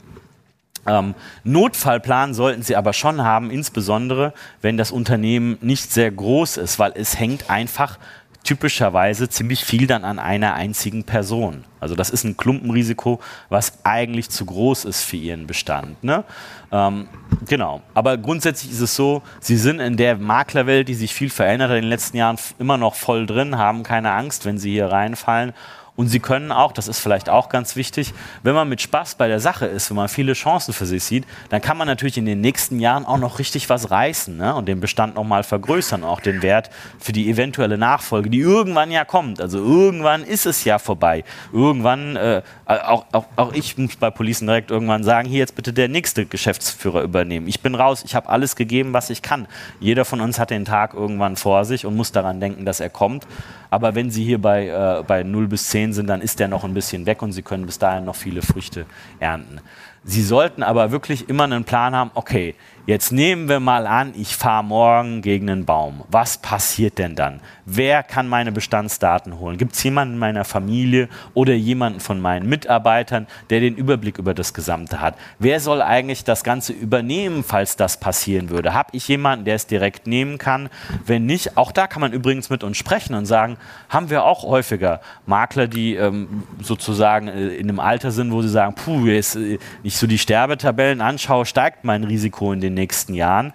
Ähm, 0.86 1.14
Notfallplan 1.44 2.34
sollten 2.34 2.62
Sie 2.62 2.74
aber 2.74 2.92
schon 2.92 3.22
haben, 3.22 3.50
insbesondere 3.50 4.32
wenn 4.62 4.76
das 4.76 4.90
Unternehmen 4.90 5.56
nicht 5.60 5.92
sehr 5.92 6.10
groß 6.10 6.56
ist, 6.56 6.78
weil 6.78 6.92
es 6.96 7.18
hängt 7.18 7.50
einfach 7.50 7.98
typischerweise 8.42 9.28
ziemlich 9.28 9.64
viel 9.64 9.86
dann 9.86 10.04
an 10.04 10.18
einer 10.18 10.54
einzigen 10.54 11.04
Person. 11.04 11.64
Also 11.80 11.94
das 11.94 12.10
ist 12.10 12.24
ein 12.24 12.36
Klumpenrisiko, 12.36 13.20
was 13.48 13.84
eigentlich 13.84 14.30
zu 14.30 14.46
groß 14.46 14.84
ist 14.84 15.02
für 15.02 15.16
ihren 15.16 15.46
Bestand. 15.46 16.02
Ne? 16.04 16.24
Ähm, 16.70 17.08
genau. 17.48 17.82
Aber 17.94 18.16
grundsätzlich 18.18 18.72
ist 18.72 18.80
es 18.80 18.94
so, 18.94 19.22
sie 19.40 19.56
sind 19.56 19.80
in 19.80 19.96
der 19.96 20.16
Maklerwelt, 20.16 20.88
die 20.88 20.94
sich 20.94 21.14
viel 21.14 21.30
verändert 21.30 21.70
hat 21.70 21.76
in 21.76 21.82
den 21.82 21.90
letzten 21.90 22.16
Jahren, 22.16 22.36
immer 22.58 22.76
noch 22.76 22.94
voll 22.94 23.26
drin, 23.26 23.58
haben 23.58 23.82
keine 23.82 24.12
Angst, 24.12 24.44
wenn 24.44 24.58
sie 24.58 24.72
hier 24.72 24.86
reinfallen. 24.86 25.52
Und 25.94 26.08
sie 26.08 26.20
können 26.20 26.52
auch, 26.52 26.72
das 26.72 26.88
ist 26.88 27.00
vielleicht 27.00 27.28
auch 27.28 27.50
ganz 27.50 27.76
wichtig, 27.76 28.14
wenn 28.42 28.54
man 28.54 28.66
mit 28.66 28.80
Spaß 28.80 29.16
bei 29.16 29.28
der 29.28 29.40
Sache 29.40 29.66
ist, 29.66 29.90
wenn 29.90 29.96
man 29.96 30.08
viele 30.08 30.32
Chancen 30.32 30.72
für 30.72 30.86
sich 30.86 31.04
sieht, 31.04 31.26
dann 31.50 31.60
kann 31.60 31.76
man 31.76 31.86
natürlich 31.86 32.16
in 32.16 32.24
den 32.24 32.40
nächsten 32.40 32.80
Jahren 32.80 33.04
auch 33.04 33.18
noch 33.18 33.38
richtig 33.38 33.68
was 33.68 33.90
reißen 33.90 34.34
ne? 34.34 34.54
und 34.54 34.66
den 34.66 34.80
Bestand 34.80 35.16
nochmal 35.16 35.42
vergrößern, 35.42 36.02
auch 36.02 36.20
den 36.20 36.40
Wert 36.40 36.70
für 36.98 37.12
die 37.12 37.28
eventuelle 37.28 37.76
Nachfolge, 37.76 38.30
die 38.30 38.38
irgendwann 38.38 38.90
ja 38.90 39.04
kommt. 39.04 39.38
Also 39.38 39.58
irgendwann 39.58 40.24
ist 40.24 40.46
es 40.46 40.64
ja 40.64 40.78
vorbei. 40.78 41.24
Irgendwann, 41.52 42.16
äh, 42.16 42.40
auch, 42.64 43.04
auch, 43.12 43.26
auch 43.36 43.52
ich 43.52 43.76
muss 43.76 43.96
bei 43.96 44.10
Policen 44.10 44.46
direkt 44.46 44.70
irgendwann 44.70 45.04
sagen, 45.04 45.28
hier 45.28 45.40
jetzt 45.40 45.56
bitte 45.56 45.74
der 45.74 45.88
nächste 45.88 46.24
Geschäftsführer 46.24 47.02
übernehmen. 47.02 47.48
Ich 47.48 47.60
bin 47.60 47.74
raus, 47.74 48.02
ich 48.06 48.14
habe 48.14 48.30
alles 48.30 48.56
gegeben, 48.56 48.94
was 48.94 49.10
ich 49.10 49.20
kann. 49.20 49.46
Jeder 49.78 50.06
von 50.06 50.22
uns 50.22 50.38
hat 50.38 50.48
den 50.48 50.64
Tag 50.64 50.94
irgendwann 50.94 51.36
vor 51.36 51.66
sich 51.66 51.84
und 51.84 51.96
muss 51.96 52.12
daran 52.12 52.40
denken, 52.40 52.64
dass 52.64 52.80
er 52.80 52.88
kommt. 52.88 53.26
Aber 53.72 53.94
wenn 53.94 54.10
Sie 54.10 54.22
hier 54.22 54.38
bei, 54.38 54.66
äh, 54.68 55.02
bei 55.02 55.22
0 55.22 55.48
bis 55.48 55.70
10 55.70 55.94
sind, 55.94 56.06
dann 56.06 56.20
ist 56.20 56.38
der 56.38 56.46
noch 56.46 56.62
ein 56.62 56.74
bisschen 56.74 57.06
weg 57.06 57.22
und 57.22 57.32
Sie 57.32 57.40
können 57.40 57.64
bis 57.64 57.78
dahin 57.78 58.04
noch 58.04 58.16
viele 58.16 58.42
Früchte 58.42 58.84
ernten. 59.18 59.60
Sie 60.04 60.22
sollten 60.22 60.62
aber 60.62 60.90
wirklich 60.90 61.30
immer 61.30 61.44
einen 61.44 61.64
Plan 61.64 61.96
haben, 61.96 62.10
okay, 62.12 62.54
Jetzt 62.84 63.12
nehmen 63.12 63.48
wir 63.48 63.60
mal 63.60 63.86
an, 63.86 64.12
ich 64.16 64.34
fahre 64.34 64.64
morgen 64.64 65.22
gegen 65.22 65.48
einen 65.48 65.64
Baum. 65.64 66.02
Was 66.10 66.38
passiert 66.38 66.98
denn 66.98 67.14
dann? 67.14 67.38
Wer 67.64 68.02
kann 68.02 68.26
meine 68.26 68.50
Bestandsdaten 68.50 69.38
holen? 69.38 69.56
Gibt 69.56 69.74
es 69.76 69.84
jemanden 69.84 70.14
in 70.14 70.18
meiner 70.18 70.44
Familie 70.44 71.08
oder 71.32 71.54
jemanden 71.54 72.00
von 72.00 72.20
meinen 72.20 72.48
Mitarbeitern, 72.48 73.28
der 73.50 73.60
den 73.60 73.76
Überblick 73.76 74.18
über 74.18 74.34
das 74.34 74.52
Gesamte 74.52 75.00
hat? 75.00 75.14
Wer 75.38 75.60
soll 75.60 75.80
eigentlich 75.80 76.24
das 76.24 76.42
Ganze 76.42 76.72
übernehmen, 76.72 77.44
falls 77.44 77.76
das 77.76 78.00
passieren 78.00 78.50
würde? 78.50 78.74
Habe 78.74 78.88
ich 78.96 79.06
jemanden, 79.06 79.44
der 79.44 79.54
es 79.54 79.68
direkt 79.68 80.08
nehmen 80.08 80.38
kann? 80.38 80.68
Wenn 81.06 81.24
nicht, 81.24 81.56
auch 81.56 81.70
da 81.70 81.86
kann 81.86 82.00
man 82.00 82.12
übrigens 82.12 82.50
mit 82.50 82.64
uns 82.64 82.76
sprechen 82.76 83.14
und 83.14 83.26
sagen, 83.26 83.58
haben 83.90 84.10
wir 84.10 84.24
auch 84.24 84.42
häufiger 84.42 85.00
Makler, 85.24 85.68
die 85.68 85.94
ähm, 85.94 86.42
sozusagen 86.60 87.28
äh, 87.28 87.50
in 87.50 87.68
einem 87.68 87.78
Alter 87.78 88.10
sind, 88.10 88.32
wo 88.32 88.42
sie 88.42 88.48
sagen, 88.48 88.74
puh, 88.74 89.06
jetzt, 89.06 89.36
äh, 89.36 89.60
ich 89.84 89.96
so 89.96 90.08
die 90.08 90.18
Sterbetabellen 90.18 91.00
anschaue, 91.00 91.46
steigt 91.46 91.84
mein 91.84 92.02
Risiko 92.02 92.52
in 92.52 92.60
den 92.60 92.71
den 92.74 92.82
nächsten 92.82 93.14
Jahren. 93.14 93.52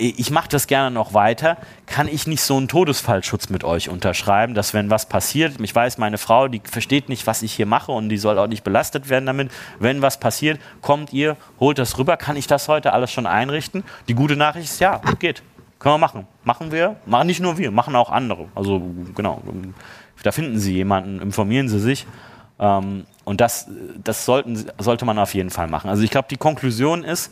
Ich 0.00 0.30
mache 0.30 0.48
das 0.48 0.68
gerne 0.68 0.92
noch 0.92 1.12
weiter. 1.12 1.56
Kann 1.86 2.06
ich 2.06 2.28
nicht 2.28 2.42
so 2.42 2.56
einen 2.56 2.68
Todesfallschutz 2.68 3.48
mit 3.48 3.64
euch 3.64 3.88
unterschreiben, 3.88 4.54
dass 4.54 4.72
wenn 4.72 4.90
was 4.90 5.08
passiert, 5.08 5.60
ich 5.60 5.74
weiß, 5.74 5.98
meine 5.98 6.18
Frau, 6.18 6.46
die 6.46 6.62
versteht 6.62 7.08
nicht, 7.08 7.26
was 7.26 7.42
ich 7.42 7.52
hier 7.52 7.66
mache 7.66 7.90
und 7.90 8.08
die 8.08 8.16
soll 8.16 8.38
auch 8.38 8.46
nicht 8.46 8.62
belastet 8.62 9.08
werden 9.08 9.26
damit. 9.26 9.50
Wenn 9.80 10.00
was 10.00 10.20
passiert, 10.20 10.60
kommt 10.82 11.12
ihr, 11.12 11.36
holt 11.58 11.78
das 11.78 11.98
rüber. 11.98 12.16
Kann 12.16 12.36
ich 12.36 12.46
das 12.46 12.68
heute 12.68 12.92
alles 12.92 13.10
schon 13.10 13.26
einrichten? 13.26 13.82
Die 14.06 14.14
gute 14.14 14.36
Nachricht 14.36 14.66
ist, 14.70 14.80
ja, 14.80 15.00
geht. 15.18 15.42
Können 15.80 15.94
wir 15.94 15.98
machen. 15.98 16.28
Machen 16.44 16.70
wir. 16.70 16.96
Machen 17.04 17.26
nicht 17.26 17.40
nur 17.40 17.58
wir, 17.58 17.72
machen 17.72 17.96
auch 17.96 18.10
andere. 18.10 18.46
Also 18.54 18.80
genau. 19.16 19.42
Da 20.22 20.30
finden 20.30 20.60
Sie 20.60 20.74
jemanden, 20.74 21.20
informieren 21.20 21.68
Sie 21.68 21.80
sich. 21.80 22.06
Ähm, 22.58 23.06
und 23.24 23.40
das, 23.40 23.68
das 24.02 24.24
sollten, 24.24 24.64
sollte 24.78 25.04
man 25.04 25.18
auf 25.18 25.34
jeden 25.34 25.50
Fall 25.50 25.68
machen. 25.68 25.90
Also 25.90 26.02
ich 26.02 26.10
glaube, 26.10 26.28
die 26.30 26.36
Konklusion 26.36 27.04
ist, 27.04 27.30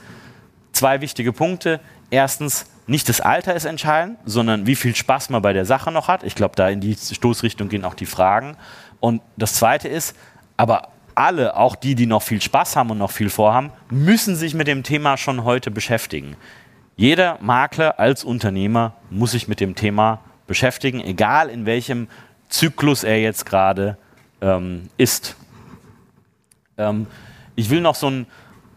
zwei 0.77 1.01
wichtige 1.01 1.33
Punkte. 1.33 1.81
Erstens, 2.11 2.67
nicht 2.87 3.09
das 3.09 3.21
Alter 3.21 3.55
ist 3.55 3.65
entscheidend, 3.65 4.19
sondern 4.25 4.67
wie 4.67 4.77
viel 4.77 4.95
Spaß 4.95 5.31
man 5.31 5.43
bei 5.43 5.53
der 5.53 5.65
Sache 5.65 5.91
noch 5.91 6.09
hat. 6.09 6.23
Ich 6.23 6.35
glaube, 6.35 6.55
da 6.55 6.69
in 6.69 6.81
die 6.81 6.95
Stoßrichtung 6.95 7.69
gehen 7.69 7.85
auch 7.85 7.95
die 7.95 8.07
Fragen. 8.07 8.57
Und 9.01 9.23
das 9.37 9.55
Zweite 9.55 9.89
ist, 9.89 10.17
aber 10.57 10.89
alle, 11.17 11.57
auch 11.57 11.75
die, 11.75 11.95
die 11.95 12.07
noch 12.07 12.23
viel 12.23 12.41
Spaß 12.41 12.77
haben 12.77 12.91
und 12.91 12.99
noch 12.99 13.11
viel 13.11 13.31
vorhaben, 13.31 13.73
müssen 13.91 14.37
sich 14.37 14.55
mit 14.55 14.69
dem 14.69 14.83
Thema 14.83 15.17
schon 15.17 15.45
heute 15.45 15.71
beschäftigen. 15.71 16.37
Jeder 16.97 17.39
Makler 17.41 17.99
als 17.99 18.23
Unternehmer 18.23 18.95
muss 19.11 19.33
sich 19.33 19.49
mit 19.49 19.61
dem 19.61 19.75
Thema 19.75 20.21
beschäftigen, 20.47 21.01
egal 21.01 21.49
in 21.49 21.67
welchem 21.67 22.09
Zyklus 22.49 23.03
er 23.03 23.21
jetzt 23.21 23.47
gerade 23.47 23.99
ähm, 24.41 24.89
ist. 24.97 25.37
Ähm, 26.79 27.07
ich 27.55 27.71
will 27.71 27.81
noch 27.81 27.95
so 27.95 28.09
ein 28.09 28.27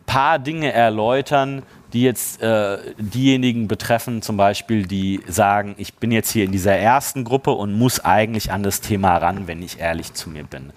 paar 0.05 0.39
Dinge 0.39 0.73
erläutern, 0.73 1.63
die 1.93 2.03
jetzt 2.03 2.41
äh, 2.41 2.77
diejenigen 2.97 3.67
betreffen, 3.67 4.21
zum 4.21 4.37
Beispiel, 4.37 4.85
die 4.85 5.21
sagen, 5.27 5.75
ich 5.77 5.95
bin 5.95 6.11
jetzt 6.11 6.31
hier 6.31 6.45
in 6.45 6.51
dieser 6.51 6.75
ersten 6.75 7.23
Gruppe 7.23 7.51
und 7.51 7.73
muss 7.73 7.99
eigentlich 7.99 8.51
an 8.51 8.63
das 8.63 8.81
Thema 8.81 9.17
ran, 9.17 9.47
wenn 9.47 9.61
ich 9.61 9.79
ehrlich 9.79 10.13
zu 10.13 10.29
mir 10.29 10.43
bin. 10.43 10.71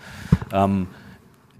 Ähm, 0.52 0.88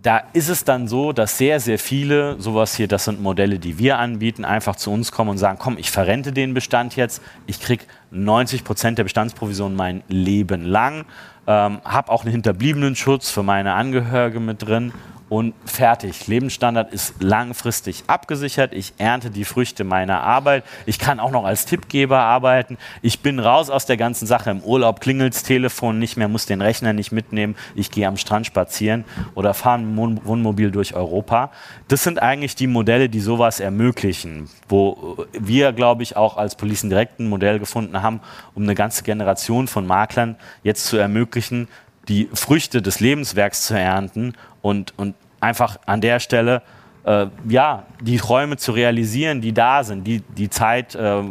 da 0.03 0.21
ist 0.33 0.49
es 0.49 0.65
dann 0.65 0.89
so, 0.89 1.13
dass 1.13 1.39
sehr, 1.39 1.61
sehr 1.61 1.79
viele, 1.79 2.41
sowas 2.41 2.75
hier, 2.75 2.89
das 2.89 3.05
sind 3.05 3.23
Modelle, 3.23 3.61
die 3.61 3.79
wir 3.79 3.99
anbieten, 3.99 4.45
einfach 4.45 4.75
zu 4.75 4.91
uns 4.91 5.13
kommen 5.13 5.31
und 5.31 5.39
sagen, 5.39 5.59
komm, 5.61 5.79
ich 5.79 5.93
verrente 5.93 6.33
den 6.33 6.55
Bestand 6.55 6.97
jetzt, 6.97 7.23
ich 7.47 7.61
kriege 7.61 7.85
90 8.11 8.65
Prozent 8.65 8.99
der 8.99 9.05
Bestandsprovision 9.05 9.77
mein 9.77 10.03
Leben 10.09 10.65
lang, 10.65 11.05
ähm, 11.47 11.81
habe 11.85 12.11
auch 12.11 12.23
einen 12.25 12.33
hinterbliebenen 12.33 12.97
Schutz 12.97 13.31
für 13.31 13.45
meine 13.45 13.75
Angehörige 13.75 14.41
mit 14.41 14.67
drin 14.67 14.93
und 15.33 15.55
fertig. 15.65 16.27
Lebensstandard 16.27 16.93
ist 16.93 17.23
langfristig 17.23 18.05
abgesichert. 18.07 18.75
Ich 18.75 18.93
ernte 18.99 19.31
die 19.31 19.47
Früchte 19.47 19.83
meiner 19.83 20.21
Arbeit. 20.21 20.63
Ich 20.85 20.99
kann 20.99 21.19
auch 21.21 21.31
noch 21.31 21.47
als 21.47 21.65
Tippgeber 21.65 22.19
arbeiten. 22.19 22.77
Ich 23.01 23.21
bin 23.21 23.39
raus 23.39 23.71
aus 23.71 23.87
der 23.87 23.97
ganzen 23.97 24.27
Sache. 24.27 24.51
Im 24.51 24.61
Urlaub 24.61 25.01
klingelt 25.01 25.33
das 25.33 25.43
Telefon 25.43 25.99
nicht 25.99 26.19
mehr, 26.19 26.29
muss 26.29 26.45
den 26.45 26.61
Rechner 26.61 26.93
nicht 26.93 27.13
mitnehmen. 27.13 27.57
Ich 27.75 27.91
gehe 27.91 28.07
am 28.07 28.19
Strand 28.19 28.45
spazieren 28.45 29.07
oder 29.35 29.55
fahre 29.55 29.79
ein 29.79 29.97
Wohnmobil 29.97 30.71
durch 30.71 30.95
Europa. 30.95 31.51
Das 31.89 32.05
sind 32.05 32.21
eigentlich 32.21 32.55
die 32.55 32.67
Modelle, 32.67 33.09
die 33.09 33.21
sowas 33.21 33.59
ermöglichen, 33.59 34.51
wo 34.69 35.17
wir, 35.33 35.73
glaube 35.73 36.03
ich, 36.03 36.15
auch 36.15 36.37
als 36.37 36.57
Policen 36.57 36.91
direkt 36.91 37.21
ein 37.21 37.31
Modell 37.31 37.59
gefunden 37.59 38.03
haben, 38.03 38.21
um 38.55 38.65
eine 38.65 38.75
ganze 38.75 39.03
Generation 39.03 39.67
von 39.67 39.87
Maklern 39.87 40.37
jetzt 40.63 40.85
zu 40.85 40.99
ermöglichen, 40.99 41.69
die 42.09 42.29
Früchte 42.35 42.83
des 42.83 43.01
Lebenswerks 43.01 43.65
zu 43.67 43.79
ernten 43.79 44.35
und, 44.61 44.93
und 44.99 45.15
einfach 45.43 45.79
an 45.87 46.01
der 46.01 46.21
Stelle 46.21 46.63
äh, 47.05 47.27
ja, 47.49 47.85
die 48.01 48.17
Träume 48.17 48.57
zu 48.57 48.73
realisieren, 48.73 49.41
die 49.41 49.53
da 49.53 49.83
sind, 49.83 50.05
die, 50.07 50.21
die 50.21 50.49
Zeit, 50.49 50.95
äh, 50.95 51.19
äh, 51.19 51.25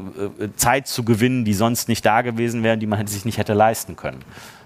Zeit 0.56 0.88
zu 0.88 1.04
gewinnen, 1.04 1.46
die 1.46 1.54
sonst 1.54 1.88
nicht 1.88 2.06
da 2.06 2.22
gewesen 2.22 2.64
wären, 2.64 2.80
die 2.80 2.88
man 2.88 3.08
sich 3.08 3.26
nicht 3.26 3.38
hätte 3.38 3.54
leisten 3.54 3.96
können. 3.96 4.20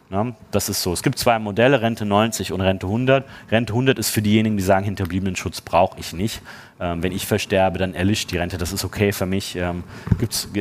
Ne? 0.10 0.36
Das 0.52 0.70
ist 0.70 0.82
so. 0.82 0.94
Es 0.94 1.04
gibt 1.04 1.18
zwei 1.18 1.40
Modelle, 1.40 1.82
Rente 1.82 2.06
90 2.06 2.52
und 2.52 2.62
Rente 2.62 2.88
100. 2.88 3.26
Rente 3.52 3.74
100 3.74 4.00
ist 4.00 4.10
für 4.10 4.22
diejenigen, 4.22 4.58
die 4.58 4.64
sagen, 4.64 4.86
hinterbliebenen 4.86 5.36
Schutz 5.36 5.62
brauche 5.62 6.00
ich 6.00 6.14
nicht. 6.14 6.42
Ähm, 6.80 7.02
wenn 7.04 7.12
ich 7.12 7.26
versterbe, 7.26 7.78
dann 7.78 7.94
erlischt 7.94 8.32
die 8.32 8.38
Rente. 8.38 8.58
Das 8.58 8.72
ist 8.72 8.84
okay 8.84 9.12
für 9.12 9.26
mich. 9.26 9.56
Ähm, 9.56 9.84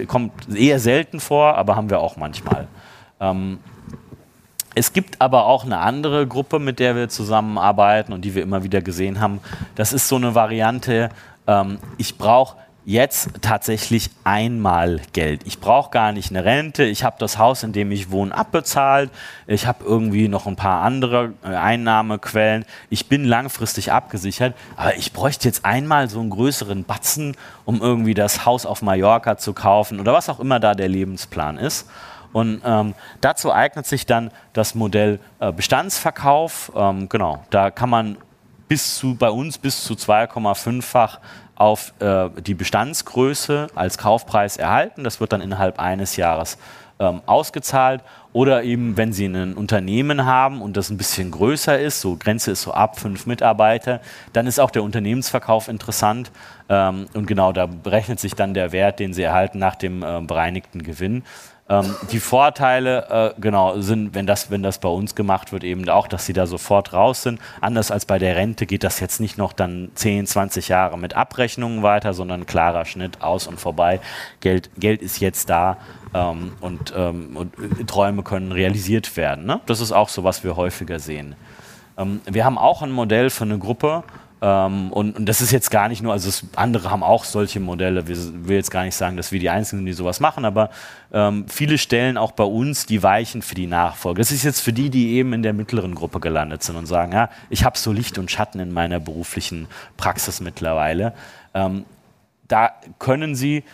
kommt 0.06 0.32
eher 0.54 0.78
selten 0.78 1.20
vor, 1.20 1.56
aber 1.56 1.76
haben 1.76 1.90
wir 1.90 2.00
auch 2.00 2.16
manchmal. 2.16 2.68
Ähm, 3.20 3.58
es 4.74 4.92
gibt 4.92 5.20
aber 5.20 5.46
auch 5.46 5.64
eine 5.64 5.78
andere 5.78 6.26
Gruppe, 6.26 6.58
mit 6.58 6.78
der 6.78 6.96
wir 6.96 7.08
zusammenarbeiten 7.08 8.12
und 8.12 8.22
die 8.22 8.34
wir 8.34 8.42
immer 8.42 8.64
wieder 8.64 8.82
gesehen 8.82 9.20
haben. 9.20 9.40
Das 9.74 9.92
ist 9.92 10.08
so 10.08 10.16
eine 10.16 10.34
Variante, 10.34 11.10
ähm, 11.46 11.78
ich 11.98 12.18
brauche 12.18 12.56
jetzt 12.86 13.30
tatsächlich 13.40 14.10
einmal 14.24 15.00
Geld. 15.12 15.42
Ich 15.46 15.58
brauche 15.58 15.90
gar 15.90 16.12
nicht 16.12 16.30
eine 16.30 16.44
Rente. 16.44 16.84
Ich 16.84 17.02
habe 17.02 17.16
das 17.18 17.38
Haus, 17.38 17.62
in 17.62 17.72
dem 17.72 17.90
ich 17.90 18.10
wohne, 18.10 18.36
abbezahlt. 18.36 19.10
Ich 19.46 19.66
habe 19.66 19.84
irgendwie 19.84 20.28
noch 20.28 20.46
ein 20.46 20.56
paar 20.56 20.82
andere 20.82 21.32
äh, 21.42 21.48
Einnahmequellen. 21.48 22.64
Ich 22.90 23.08
bin 23.08 23.24
langfristig 23.24 23.90
abgesichert. 23.92 24.54
Aber 24.76 24.96
ich 24.96 25.12
bräuchte 25.12 25.48
jetzt 25.48 25.64
einmal 25.64 26.10
so 26.10 26.20
einen 26.20 26.30
größeren 26.30 26.84
Batzen, 26.84 27.36
um 27.64 27.80
irgendwie 27.80 28.14
das 28.14 28.44
Haus 28.44 28.66
auf 28.66 28.82
Mallorca 28.82 29.38
zu 29.38 29.54
kaufen 29.54 29.98
oder 29.98 30.12
was 30.12 30.28
auch 30.28 30.40
immer 30.40 30.60
da 30.60 30.74
der 30.74 30.88
Lebensplan 30.88 31.56
ist. 31.56 31.88
Und 32.34 32.62
ähm, 32.64 32.94
dazu 33.20 33.52
eignet 33.52 33.86
sich 33.86 34.06
dann 34.06 34.30
das 34.52 34.74
Modell 34.74 35.20
äh, 35.38 35.52
Bestandsverkauf. 35.52 36.72
Ähm, 36.74 37.08
genau, 37.08 37.44
da 37.50 37.70
kann 37.70 37.88
man 37.88 38.16
bis 38.66 38.96
zu, 38.96 39.14
bei 39.14 39.30
uns 39.30 39.56
bis 39.56 39.84
zu 39.84 39.94
2,5-fach 39.94 41.20
auf 41.54 41.94
äh, 42.00 42.28
die 42.42 42.54
Bestandsgröße 42.54 43.68
als 43.76 43.98
Kaufpreis 43.98 44.56
erhalten. 44.56 45.04
Das 45.04 45.20
wird 45.20 45.32
dann 45.32 45.40
innerhalb 45.40 45.78
eines 45.78 46.16
Jahres 46.16 46.58
ähm, 46.98 47.22
ausgezahlt. 47.26 48.02
Oder 48.32 48.64
eben, 48.64 48.96
wenn 48.96 49.12
Sie 49.12 49.26
ein 49.26 49.54
Unternehmen 49.54 50.24
haben 50.24 50.60
und 50.60 50.76
das 50.76 50.90
ein 50.90 50.96
bisschen 50.96 51.30
größer 51.30 51.78
ist, 51.78 52.00
so 52.00 52.16
Grenze 52.16 52.50
ist 52.50 52.62
so 52.62 52.72
ab 52.72 52.98
fünf 52.98 53.26
Mitarbeiter, 53.26 54.00
dann 54.32 54.48
ist 54.48 54.58
auch 54.58 54.72
der 54.72 54.82
Unternehmensverkauf 54.82 55.68
interessant. 55.68 56.32
Ähm, 56.68 57.06
und 57.14 57.26
genau, 57.26 57.52
da 57.52 57.66
berechnet 57.66 58.18
sich 58.18 58.34
dann 58.34 58.54
der 58.54 58.72
Wert, 58.72 58.98
den 58.98 59.14
Sie 59.14 59.22
erhalten 59.22 59.60
nach 59.60 59.76
dem 59.76 60.02
äh, 60.02 60.20
bereinigten 60.20 60.82
Gewinn. 60.82 61.22
Ähm, 61.66 61.94
die 62.12 62.20
Vorteile, 62.20 63.34
äh, 63.36 63.40
genau, 63.40 63.80
sind, 63.80 64.14
wenn 64.14 64.26
das, 64.26 64.50
wenn 64.50 64.62
das 64.62 64.78
bei 64.78 64.88
uns 64.88 65.14
gemacht 65.14 65.50
wird, 65.50 65.64
eben 65.64 65.88
auch, 65.88 66.06
dass 66.06 66.26
sie 66.26 66.34
da 66.34 66.46
sofort 66.46 66.92
raus 66.92 67.22
sind. 67.22 67.40
Anders 67.62 67.90
als 67.90 68.04
bei 68.04 68.18
der 68.18 68.36
Rente 68.36 68.66
geht 68.66 68.84
das 68.84 69.00
jetzt 69.00 69.18
nicht 69.18 69.38
noch 69.38 69.54
dann 69.54 69.90
10, 69.94 70.26
20 70.26 70.68
Jahre 70.68 70.98
mit 70.98 71.14
Abrechnungen 71.14 71.82
weiter, 71.82 72.12
sondern 72.12 72.44
klarer 72.44 72.84
Schnitt 72.84 73.22
aus 73.22 73.46
und 73.46 73.58
vorbei. 73.58 74.00
Geld, 74.40 74.70
Geld 74.76 75.00
ist 75.00 75.20
jetzt 75.20 75.48
da 75.48 75.78
ähm, 76.12 76.52
und, 76.60 76.92
ähm, 76.94 77.34
und, 77.34 77.88
Träume 77.88 78.22
können 78.22 78.52
realisiert 78.52 79.16
werden. 79.16 79.46
Ne? 79.46 79.60
Das 79.64 79.80
ist 79.80 79.92
auch 79.92 80.10
so, 80.10 80.22
was 80.22 80.44
wir 80.44 80.56
häufiger 80.56 80.98
sehen. 80.98 81.34
Ähm, 81.96 82.20
wir 82.26 82.44
haben 82.44 82.58
auch 82.58 82.82
ein 82.82 82.90
Modell 82.90 83.30
für 83.30 83.44
eine 83.44 83.58
Gruppe, 83.58 84.04
Ähm, 84.44 84.92
und, 84.92 85.16
und, 85.16 85.26
das 85.26 85.40
ist 85.40 85.52
jetzt 85.52 85.70
gar 85.70 85.88
nicht 85.88 86.02
nur, 86.02 86.12
also 86.12 86.28
es, 86.28 86.44
andere 86.54 86.90
haben 86.90 87.02
auch 87.02 87.24
solche 87.24 87.60
Modelle. 87.60 88.06
Wir 88.06 88.16
will 88.46 88.56
jetzt 88.56 88.70
gar 88.70 88.84
nicht 88.84 88.94
sagen, 88.94 89.16
dass 89.16 89.32
wir 89.32 89.40
die 89.40 89.48
Einzigen, 89.48 89.86
die 89.86 89.94
sowas 89.94 90.20
machen, 90.20 90.44
aber 90.44 90.68
ähm, 91.14 91.46
viele 91.48 91.78
stellen 91.78 92.18
auch 92.18 92.32
bei 92.32 92.44
uns 92.44 92.84
die 92.84 93.02
Weichen 93.02 93.40
für 93.40 93.54
die 93.54 93.66
Nachfolge. 93.66 94.20
Das 94.20 94.30
ist 94.30 94.42
jetzt 94.42 94.60
für 94.60 94.74
die, 94.74 94.90
die 94.90 95.14
eben 95.14 95.32
in 95.32 95.42
der 95.42 95.54
mittleren 95.54 95.94
Gruppe 95.94 96.20
gelandet 96.20 96.62
sind 96.62 96.76
und 96.76 96.84
sagen, 96.84 97.12
ja, 97.12 97.30
ich 97.48 97.64
habe 97.64 97.78
so 97.78 97.90
Licht 97.90 98.18
und 98.18 98.30
Schatten 98.30 98.60
in 98.60 98.70
meiner 98.70 99.00
beruflichen 99.00 99.66
Praxis 99.96 100.42
mittlerweile. 100.42 101.14
Ähm, 101.54 101.86
da 102.46 102.72
können 102.98 103.34
sie 103.34 103.64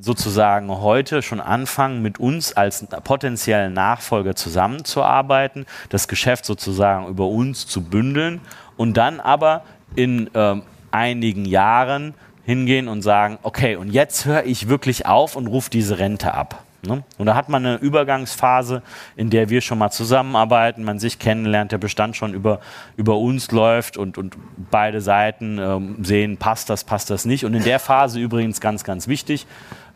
sozusagen 0.00 0.68
heute 0.68 1.22
schon 1.22 1.40
anfangen, 1.40 2.02
mit 2.02 2.18
uns 2.18 2.52
als 2.52 2.84
potenziellen 3.04 3.74
Nachfolger 3.74 4.34
zusammenzuarbeiten, 4.34 5.66
das 5.88 6.08
Geschäft 6.08 6.46
sozusagen 6.46 7.06
über 7.06 7.28
uns 7.28 7.68
zu 7.68 7.80
bündeln 7.80 8.40
und 8.76 8.96
dann 8.96 9.20
aber 9.20 9.62
in 9.96 10.30
ähm, 10.34 10.62
einigen 10.90 11.44
Jahren 11.44 12.14
hingehen 12.44 12.88
und 12.88 13.02
sagen, 13.02 13.38
okay, 13.42 13.76
und 13.76 13.90
jetzt 13.90 14.24
höre 14.24 14.44
ich 14.44 14.68
wirklich 14.68 15.06
auf 15.06 15.34
und 15.34 15.48
rufe 15.48 15.68
diese 15.68 15.98
Rente 15.98 16.32
ab. 16.32 16.62
Ne? 16.86 17.02
Und 17.18 17.26
da 17.26 17.34
hat 17.34 17.48
man 17.48 17.64
eine 17.64 17.76
Übergangsphase, 17.76 18.82
in 19.16 19.30
der 19.30 19.48
wir 19.48 19.60
schon 19.60 19.78
mal 19.78 19.90
zusammenarbeiten, 19.90 20.84
man 20.84 20.98
sich 20.98 21.18
kennenlernt, 21.18 21.72
der 21.72 21.78
Bestand 21.78 22.16
schon 22.16 22.34
über, 22.34 22.60
über 22.96 23.18
uns 23.18 23.50
läuft 23.50 23.96
und, 23.96 24.18
und 24.18 24.36
beide 24.70 25.00
Seiten 25.00 25.58
ähm, 25.58 26.04
sehen, 26.04 26.36
passt 26.36 26.70
das, 26.70 26.84
passt 26.84 27.10
das 27.10 27.24
nicht. 27.24 27.44
Und 27.44 27.54
in 27.54 27.64
der 27.64 27.78
Phase 27.78 28.20
übrigens 28.20 28.60
ganz, 28.60 28.84
ganz 28.84 29.08
wichtig, 29.08 29.46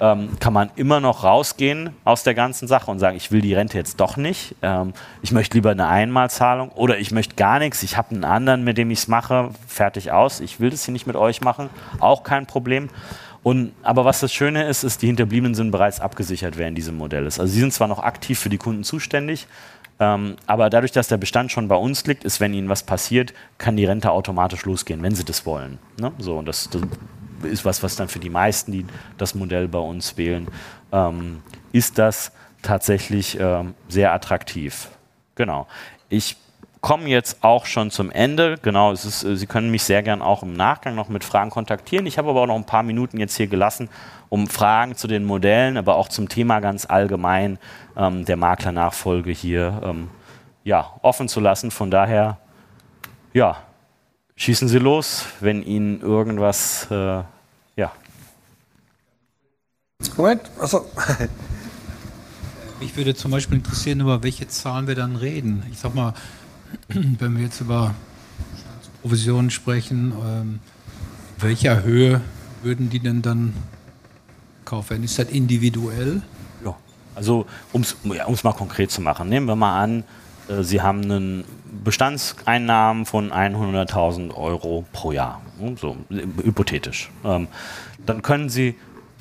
ähm, 0.00 0.38
kann 0.40 0.53
man 0.53 0.70
immer 0.76 1.00
noch 1.00 1.24
rausgehen 1.24 1.90
aus 2.05 2.22
der 2.22 2.35
ganzen 2.35 2.66
Sache 2.66 2.90
und 2.90 2.98
sagen, 2.98 3.16
ich 3.16 3.31
will 3.31 3.42
die 3.42 3.55
Rente 3.55 3.76
jetzt 3.76 4.00
doch 4.00 4.16
nicht. 4.16 4.57
Ähm, 4.62 4.94
ich 5.20 5.31
möchte 5.31 5.57
lieber 5.57 5.70
eine 5.70 5.87
Einmalzahlung 5.87 6.70
oder 6.70 6.98
ich 6.98 7.11
möchte 7.11 7.37
gar 7.37 7.59
nichts. 7.59 7.83
Ich 7.83 7.96
habe 7.96 8.12
einen 8.12 8.24
anderen, 8.24 8.64
mit 8.64 8.79
dem 8.79 8.90
ich 8.90 9.00
es 9.00 9.09
mache, 9.09 9.50
fertig 9.68 10.11
aus. 10.11 10.40
Ich 10.40 10.59
will 10.59 10.70
das 10.70 10.87
hier 10.87 10.92
nicht 10.92 11.07
mit 11.07 11.16
euch 11.16 11.42
machen. 11.42 11.68
Auch 12.00 12.22
kein 12.24 12.46
Problem. 12.46 12.88
Und, 13.42 13.72
aber 13.83 14.05
was 14.05 14.20
das 14.20 14.33
Schöne 14.33 14.64
ist, 14.64 14.85
ist, 14.85 15.03
die 15.03 15.07
Hinterbliebenen 15.07 15.55
sind 15.55 15.70
bereits 15.70 16.00
abgesichert, 16.00 16.59
wer 16.59 16.68
in 16.68 16.74
diesem 16.74 16.96
Modell 16.96 17.26
ist. 17.26 17.40
Also 17.40 17.53
sie 17.53 17.61
sind 17.61 17.72
zwar 17.72 17.88
noch 17.88 18.00
aktiv 18.00 18.38
für 18.38 18.50
die 18.50 18.59
Kunden 18.59 18.85
zuständig, 18.85 19.46
ähm, 19.98 20.37
aber 20.46 20.70
dadurch, 20.70 20.92
dass 20.92 21.09
der 21.09 21.18
Bestand 21.18 21.53
schon 21.53 21.68
bei 21.68 21.76
uns 21.76 22.07
liegt, 22.07 22.24
ist, 22.24 22.40
wenn 22.40 22.55
ihnen 22.55 22.68
was 22.68 22.83
passiert, 22.83 23.35
kann 23.59 23.76
die 23.76 23.85
Rente 23.85 24.11
automatisch 24.11 24.64
losgehen, 24.64 25.03
wenn 25.03 25.14
sie 25.14 25.24
das 25.24 25.46
wollen. 25.46 25.79
Ne? 25.98 26.12
So, 26.18 26.38
und 26.38 26.46
das, 26.46 26.68
das, 26.70 26.83
ist 27.42 27.64
was, 27.64 27.83
was 27.83 27.96
dann 27.96 28.09
für 28.09 28.18
die 28.18 28.31
meisten, 28.31 28.72
die 28.72 28.87
das 29.16 29.35
Modell 29.35 29.68
bei 29.68 29.79
uns 29.79 30.16
wählen, 30.16 30.48
ähm, 30.92 31.42
ist 31.72 31.98
das 31.98 32.33
tatsächlich 32.62 33.38
ähm, 33.40 33.74
sehr 33.88 34.12
attraktiv. 34.12 34.88
Genau. 35.35 35.66
Ich 36.09 36.37
kommen 36.80 37.06
jetzt 37.06 37.42
auch 37.42 37.66
schon 37.66 37.90
zum 37.90 38.10
Ende. 38.10 38.58
Genau, 38.62 38.92
ist, 38.92 39.20
Sie 39.20 39.46
können 39.46 39.70
mich 39.70 39.82
sehr 39.82 40.02
gern 40.02 40.22
auch 40.22 40.42
im 40.42 40.54
Nachgang 40.54 40.94
noch 40.94 41.08
mit 41.08 41.24
Fragen 41.24 41.50
kontaktieren. 41.50 42.06
Ich 42.06 42.18
habe 42.18 42.30
aber 42.30 42.42
auch 42.42 42.46
noch 42.46 42.56
ein 42.56 42.64
paar 42.64 42.82
Minuten 42.82 43.18
jetzt 43.18 43.36
hier 43.36 43.48
gelassen, 43.48 43.88
um 44.28 44.46
Fragen 44.46 44.96
zu 44.96 45.06
den 45.06 45.24
Modellen, 45.24 45.76
aber 45.76 45.96
auch 45.96 46.08
zum 46.08 46.28
Thema 46.28 46.60
ganz 46.60 46.86
allgemein 46.86 47.58
ähm, 47.96 48.24
der 48.24 48.36
Maklernachfolge 48.36 49.30
hier 49.30 49.80
ähm, 49.84 50.08
ja, 50.64 50.94
offen 51.02 51.28
zu 51.28 51.40
lassen. 51.40 51.70
Von 51.70 51.90
daher, 51.90 52.38
ja, 53.32 53.58
schießen 54.36 54.68
Sie 54.68 54.78
los, 54.78 55.26
wenn 55.40 55.62
Ihnen 55.62 56.00
irgendwas, 56.00 56.86
äh, 56.90 57.22
ja. 57.76 57.92
Moment, 60.16 60.42
achso. 60.58 60.86
Mich 62.80 62.96
würde 62.96 63.14
zum 63.14 63.30
Beispiel 63.30 63.58
interessieren, 63.58 64.00
über 64.00 64.22
welche 64.22 64.48
Zahlen 64.48 64.86
wir 64.86 64.94
dann 64.94 65.16
reden. 65.16 65.62
Ich 65.70 65.78
sag 65.78 65.94
mal, 65.94 66.14
wenn 66.88 67.37
wir 67.37 67.44
jetzt 67.44 67.61
über 67.61 67.94
Provisionen 69.02 69.50
sprechen, 69.50 70.12
ähm, 70.24 70.59
welcher 71.38 71.83
Höhe 71.83 72.20
würden 72.62 72.90
die 72.90 73.00
denn 73.00 73.22
dann 73.22 73.54
kaufen? 74.64 75.02
Ist 75.02 75.18
das 75.18 75.28
individuell? 75.28 76.22
Ja, 76.64 76.76
also 77.14 77.46
um 77.72 77.83
es 77.83 77.96
ja, 78.04 78.26
mal 78.42 78.52
konkret 78.52 78.90
zu 78.90 79.00
machen, 79.00 79.28
nehmen 79.28 79.46
wir 79.46 79.56
mal 79.56 79.83
an, 79.83 80.04
äh, 80.48 80.62
Sie 80.62 80.83
haben 80.83 81.02
einen 81.02 81.44
Bestandseinnahmen 81.85 83.06
von 83.06 83.33
100.000 83.33 84.35
Euro 84.35 84.85
pro 84.92 85.12
Jahr, 85.12 85.40
so 85.76 85.96
hypothetisch. 86.42 87.11
Ähm, 87.24 87.48
dann 88.04 88.22
können 88.22 88.48
Sie 88.48 88.74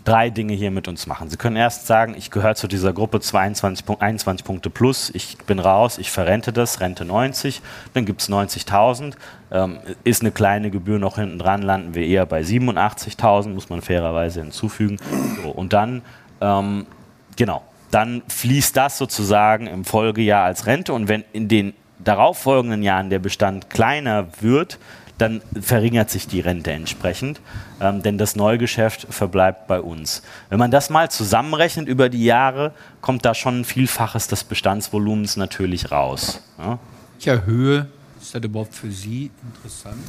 drei 0.04 0.30
Dinge 0.30 0.54
hier 0.54 0.72
mit 0.72 0.88
uns 0.88 1.08
machen. 1.08 1.30
Sie 1.30 1.38
können 1.38 1.56
erst 1.56 1.88
sagen, 1.88 2.16
ich 2.18 2.32
gehöre 2.32 2.56
zu 2.56 2.68
dieser 2.68 2.94
Gruppe 2.94 3.20
22, 3.20 3.86
21 4.00 4.46
Punkte 4.46 4.70
plus, 4.70 5.10
ich 5.14 5.38
bin 5.40 5.60
raus, 5.60 5.98
ich 5.98 6.12
verrente 6.12 6.54
das, 6.54 6.80
Rente 6.80 7.06
90, 7.06 7.62
dann 7.94 8.06
gibt 8.06 8.22
es 8.22 8.30
90.000, 8.30 9.14
ähm, 9.52 9.80
ist 10.04 10.22
eine 10.22 10.32
kleine 10.32 10.72
Gebühr 10.72 11.00
noch 11.00 11.16
hinten 11.16 11.40
dran, 11.40 11.62
landen 11.62 11.96
wir 11.96 12.06
eher 12.06 12.26
bei 12.26 12.42
87.000, 12.42 13.50
muss 13.50 13.70
man 13.70 13.82
fairerweise 13.82 14.42
hinzufügen. 14.42 14.98
So, 15.44 15.50
und 15.50 15.74
dann, 15.74 16.02
ähm, 16.42 16.86
genau, 17.36 17.64
dann 17.92 18.22
fließt 18.28 18.76
das 18.78 18.98
sozusagen 18.98 19.68
im 19.68 19.86
Folgejahr 19.86 20.46
als 20.46 20.66
Rente 20.66 20.94
und 20.94 21.08
wenn 21.08 21.24
in 21.34 21.48
den 21.48 21.74
darauffolgenden 22.00 22.82
Jahren 22.82 23.10
der 23.10 23.20
Bestand 23.20 23.70
kleiner 23.70 24.28
wird, 24.42 24.80
dann 25.20 25.42
verringert 25.60 26.10
sich 26.10 26.28
die 26.28 26.40
Rente 26.40 26.72
entsprechend, 26.72 27.42
ähm, 27.80 28.02
denn 28.02 28.18
das 28.18 28.36
Neugeschäft 28.36 29.08
verbleibt 29.10 29.68
bei 29.68 29.82
uns. 29.82 30.24
Wenn 30.50 30.60
man 30.60 30.72
das 30.72 30.90
mal 30.90 31.12
zusammenrechnet 31.12 31.88
über 31.88 32.10
die 32.10 32.24
Jahre, 32.24 32.74
kommt 33.02 33.26
da 33.26 33.36
schon 33.36 33.62
ein 33.62 33.66
Vielfaches 33.66 34.28
des 34.28 34.44
Bestandsvolumens 34.44 35.38
natürlich 35.38 35.92
raus. 35.92 36.42
Ja. 36.58 36.80
Welcher 37.18 37.46
Höhe 37.46 37.88
ist 38.20 38.34
das 38.34 38.44
überhaupt 38.44 38.74
für 38.74 38.92
Sie 38.92 39.30
interessant? 39.54 40.02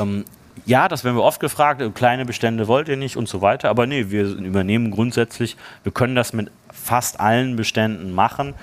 Ähm, 0.00 0.24
ja, 0.66 0.88
das 0.88 1.02
werden 1.04 1.16
wir 1.16 1.24
oft 1.24 1.40
gefragt, 1.40 1.80
äh, 1.80 1.90
kleine 1.90 2.24
Bestände 2.24 2.68
wollt 2.68 2.88
ihr 2.88 2.96
nicht 2.96 3.16
und 3.16 3.28
so 3.28 3.40
weiter, 3.40 3.70
aber 3.70 3.86
nee, 3.86 4.10
wir 4.10 4.24
übernehmen 4.24 4.90
grundsätzlich, 4.90 5.56
wir 5.82 5.92
können 5.92 6.14
das 6.14 6.32
mit 6.32 6.50
fast 6.72 7.18
allen 7.20 7.56
Beständen 7.56 8.12
machen. 8.12 8.54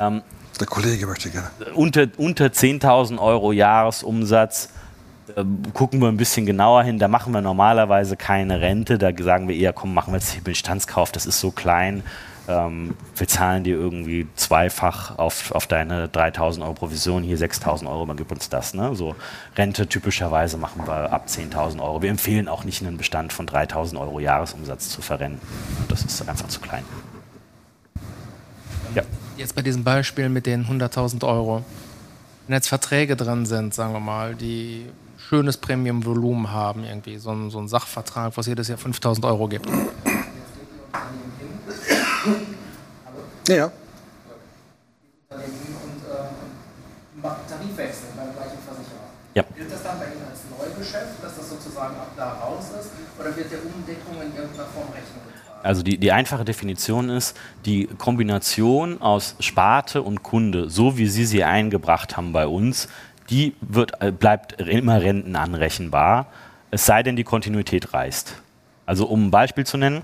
Ähm, 0.00 0.22
der 0.58 0.66
Kollege 0.66 1.06
möchte 1.06 1.30
gerne. 1.30 1.48
Unter, 1.74 2.06
unter 2.18 2.46
10.000 2.46 3.18
Euro 3.18 3.52
Jahresumsatz 3.52 4.66
äh, 4.66 4.79
gucken 5.74 6.00
wir 6.00 6.08
ein 6.08 6.16
bisschen 6.16 6.46
genauer 6.46 6.82
hin. 6.82 6.98
Da 6.98 7.08
machen 7.08 7.32
wir 7.32 7.40
normalerweise 7.40 8.16
keine 8.16 8.60
Rente. 8.60 8.98
Da 8.98 9.10
sagen 9.18 9.48
wir 9.48 9.56
eher, 9.56 9.72
komm, 9.72 9.94
machen 9.94 10.12
wir 10.12 10.18
jetzt 10.18 10.34
den 10.34 10.44
Bestandskauf, 10.44 11.12
das 11.12 11.26
ist 11.26 11.40
so 11.40 11.50
klein. 11.50 12.02
Ähm, 12.48 12.96
wir 13.16 13.28
zahlen 13.28 13.64
dir 13.64 13.76
irgendwie 13.76 14.26
zweifach 14.34 15.18
auf, 15.18 15.52
auf 15.52 15.66
deine 15.66 16.08
3000 16.08 16.64
Euro 16.64 16.74
Provision, 16.74 17.22
hier 17.22 17.36
6000 17.36 17.88
Euro, 17.88 18.06
man 18.06 18.16
gibt 18.16 18.32
uns 18.32 18.48
das. 18.48 18.74
Ne? 18.74 18.94
So 18.94 19.14
Rente 19.56 19.86
typischerweise 19.86 20.56
machen 20.56 20.82
wir 20.86 21.12
ab 21.12 21.26
10.000 21.28 21.80
Euro. 21.80 22.02
Wir 22.02 22.10
empfehlen 22.10 22.48
auch 22.48 22.64
nicht 22.64 22.82
einen 22.82 22.96
Bestand 22.96 23.32
von 23.32 23.46
3000 23.46 24.00
Euro 24.00 24.20
Jahresumsatz 24.20 24.88
zu 24.88 25.02
verrenten. 25.02 25.40
Das 25.88 26.02
ist 26.02 26.28
einfach 26.28 26.48
zu 26.48 26.60
klein. 26.60 26.84
Ja. 28.94 29.02
Jetzt 29.36 29.54
bei 29.54 29.62
diesem 29.62 29.84
Beispiel 29.84 30.28
mit 30.28 30.46
den 30.46 30.66
100.000 30.66 31.24
Euro. 31.26 31.64
Wenn 32.46 32.54
jetzt 32.54 32.68
Verträge 32.68 33.16
drin 33.16 33.46
sind, 33.46 33.74
sagen 33.74 33.92
wir 33.92 34.00
mal, 34.00 34.34
die 34.34 34.86
schönes 35.30 35.56
Premium-Volumen 35.58 36.50
haben, 36.50 36.82
irgendwie 36.82 37.16
so 37.18 37.30
ein, 37.30 37.50
so 37.50 37.60
ein 37.60 37.68
Sachvertrag, 37.68 38.36
was 38.36 38.46
jedes 38.46 38.66
Jahr 38.66 38.78
5000 38.78 39.24
Euro 39.26 39.46
gibt. 39.46 39.64
Ja, 43.46 43.54
ja. 43.54 43.72
Tarifwechsel 47.48 48.08
beim 48.16 48.34
gleichen 48.34 48.58
Versicherer. 48.66 49.06
Ja. 49.34 49.44
Gilt 49.54 49.70
das 49.70 49.84
dann 49.84 50.00
bei 50.00 50.06
Ihnen 50.06 50.24
als 50.28 50.40
Neugeschäft, 50.50 51.22
dass 51.22 51.36
das 51.36 51.48
sozusagen 51.48 51.94
ab 51.94 52.10
da 52.16 52.32
raus 52.32 52.64
ist? 52.80 52.90
Oder 53.20 53.36
wird 53.36 53.52
der 53.52 53.58
Umdeckung 53.64 54.16
in 54.16 54.34
irgendeiner 54.34 54.66
Form 54.66 54.88
Rechnung 54.88 55.22
getragen? 55.28 55.60
Also 55.62 55.84
die, 55.84 55.96
die 55.98 56.10
einfache 56.10 56.44
Definition 56.44 57.08
ist 57.08 57.36
die 57.66 57.86
Kombination 57.98 59.00
aus 59.00 59.36
Sparte 59.38 60.02
und 60.02 60.24
Kunde, 60.24 60.70
so 60.70 60.98
wie 60.98 61.06
Sie 61.06 61.24
sie 61.24 61.44
eingebracht 61.44 62.16
haben 62.16 62.32
bei 62.32 62.48
uns, 62.48 62.88
die 63.30 63.54
wird, 63.60 64.02
äh, 64.02 64.10
bleibt 64.10 64.60
immer 64.60 65.00
rentenanrechenbar, 65.00 66.26
es 66.70 66.86
sei 66.86 67.02
denn, 67.02 67.16
die 67.16 67.24
Kontinuität 67.24 67.94
reißt. 67.94 68.36
Also 68.86 69.06
um 69.06 69.26
ein 69.26 69.30
Beispiel 69.30 69.64
zu 69.64 69.76
nennen, 69.76 70.02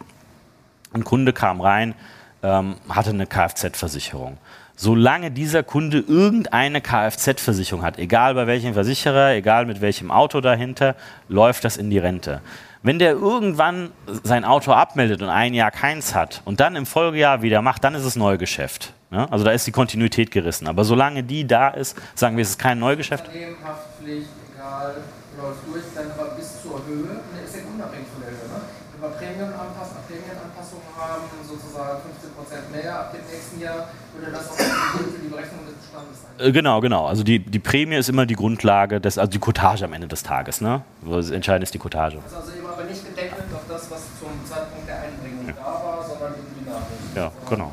ein 0.92 1.04
Kunde 1.04 1.32
kam 1.32 1.60
rein, 1.60 1.94
ähm, 2.42 2.76
hatte 2.88 3.10
eine 3.10 3.26
Kfz-Versicherung. 3.26 4.38
Solange 4.76 5.30
dieser 5.30 5.62
Kunde 5.62 6.00
irgendeine 6.00 6.80
Kfz-Versicherung 6.80 7.82
hat, 7.82 7.98
egal 7.98 8.34
bei 8.34 8.46
welchem 8.46 8.74
Versicherer, 8.74 9.32
egal 9.34 9.64
mit 9.64 9.80
welchem 9.80 10.10
Auto 10.10 10.40
dahinter, 10.40 10.96
läuft 11.28 11.64
das 11.64 11.76
in 11.78 11.88
die 11.88 11.98
Rente. 11.98 12.42
Wenn 12.82 12.98
der 12.98 13.12
irgendwann 13.12 13.90
sein 14.22 14.44
Auto 14.44 14.72
abmeldet 14.72 15.22
und 15.22 15.28
ein 15.28 15.54
Jahr 15.54 15.70
keins 15.70 16.14
hat 16.14 16.42
und 16.44 16.60
dann 16.60 16.76
im 16.76 16.86
Folgejahr 16.86 17.42
wieder 17.42 17.62
macht, 17.62 17.84
dann 17.84 17.94
ist 17.94 18.04
es 18.04 18.16
Neugeschäft. 18.16 18.92
Ja? 19.10 19.26
Also 19.30 19.44
da 19.44 19.50
ist 19.52 19.66
die 19.66 19.72
Kontinuität 19.72 20.30
gerissen. 20.30 20.68
Aber 20.68 20.84
solange 20.84 21.22
die 21.22 21.46
da 21.46 21.68
ist, 21.68 21.96
sagen 22.14 22.36
wir, 22.36 22.42
es 22.42 22.50
ist 22.50 22.58
kein 22.58 22.78
Neugeschäft. 22.78 23.24
Haftpflicht, 23.26 24.28
egal, 24.54 24.96
läuft 25.40 25.66
durch, 25.66 25.84
dann 25.94 26.10
aber 26.12 26.34
bis 26.36 26.62
zu 26.62 26.66
zur 26.66 26.82
Höhe, 26.86 27.06
ne, 27.06 27.38
ist 27.46 27.54
ja 27.54 27.62
unabhängig 27.62 28.10
von 28.10 28.22
der 28.26 28.34
Höhe. 28.34 28.48
Ne? 28.50 28.60
Wenn 28.92 29.00
wir 29.06 29.14
Prämienanpassungen, 29.14 30.02
Prämienanpassungen 30.10 30.90
haben, 30.98 31.22
sozusagen 31.46 32.02
15% 32.02 32.74
mehr 32.74 32.98
ab 32.98 33.14
dem 33.14 33.22
nächsten 33.30 33.60
Jahr, 33.62 33.88
würde 34.12 34.32
das 34.34 34.50
auch 34.50 34.58
für 34.58 35.22
die 35.22 35.30
Berechnung 35.30 35.62
des 35.66 35.78
Bestandes 35.78 36.25
sein. 36.25 36.25
Äh, 36.25 36.25
Genau, 36.38 36.80
genau. 36.80 37.06
Also 37.06 37.22
die, 37.22 37.38
die 37.38 37.58
Prämie 37.58 37.96
ist 37.96 38.08
immer 38.08 38.26
die 38.26 38.34
Grundlage, 38.34 39.00
des, 39.00 39.18
also 39.18 39.30
die 39.30 39.38
Cottage 39.38 39.84
am 39.84 39.92
Ende 39.92 40.06
des 40.08 40.22
Tages. 40.22 40.60
Ne? 40.60 40.82
Das 41.02 41.30
Entscheidende 41.30 41.64
ist 41.64 41.74
die 41.74 41.78
Cottage. 41.78 42.18
Das 42.22 42.32
ist 42.32 42.38
also 42.38 42.52
eben 42.52 42.66
aber 42.66 42.84
nicht 42.84 43.04
gedeckelt 43.04 43.44
auf 43.54 43.62
das, 43.68 43.90
was 43.90 44.02
zum 44.20 44.28
Zeitpunkt 44.44 44.88
der 44.88 45.00
Einbringung 45.02 45.46
da 45.46 45.64
war, 45.64 46.04
sondern 46.06 46.34
eben 46.34 46.64
dynamisch. 46.64 46.88
Ja, 47.14 47.32
genau. 47.48 47.72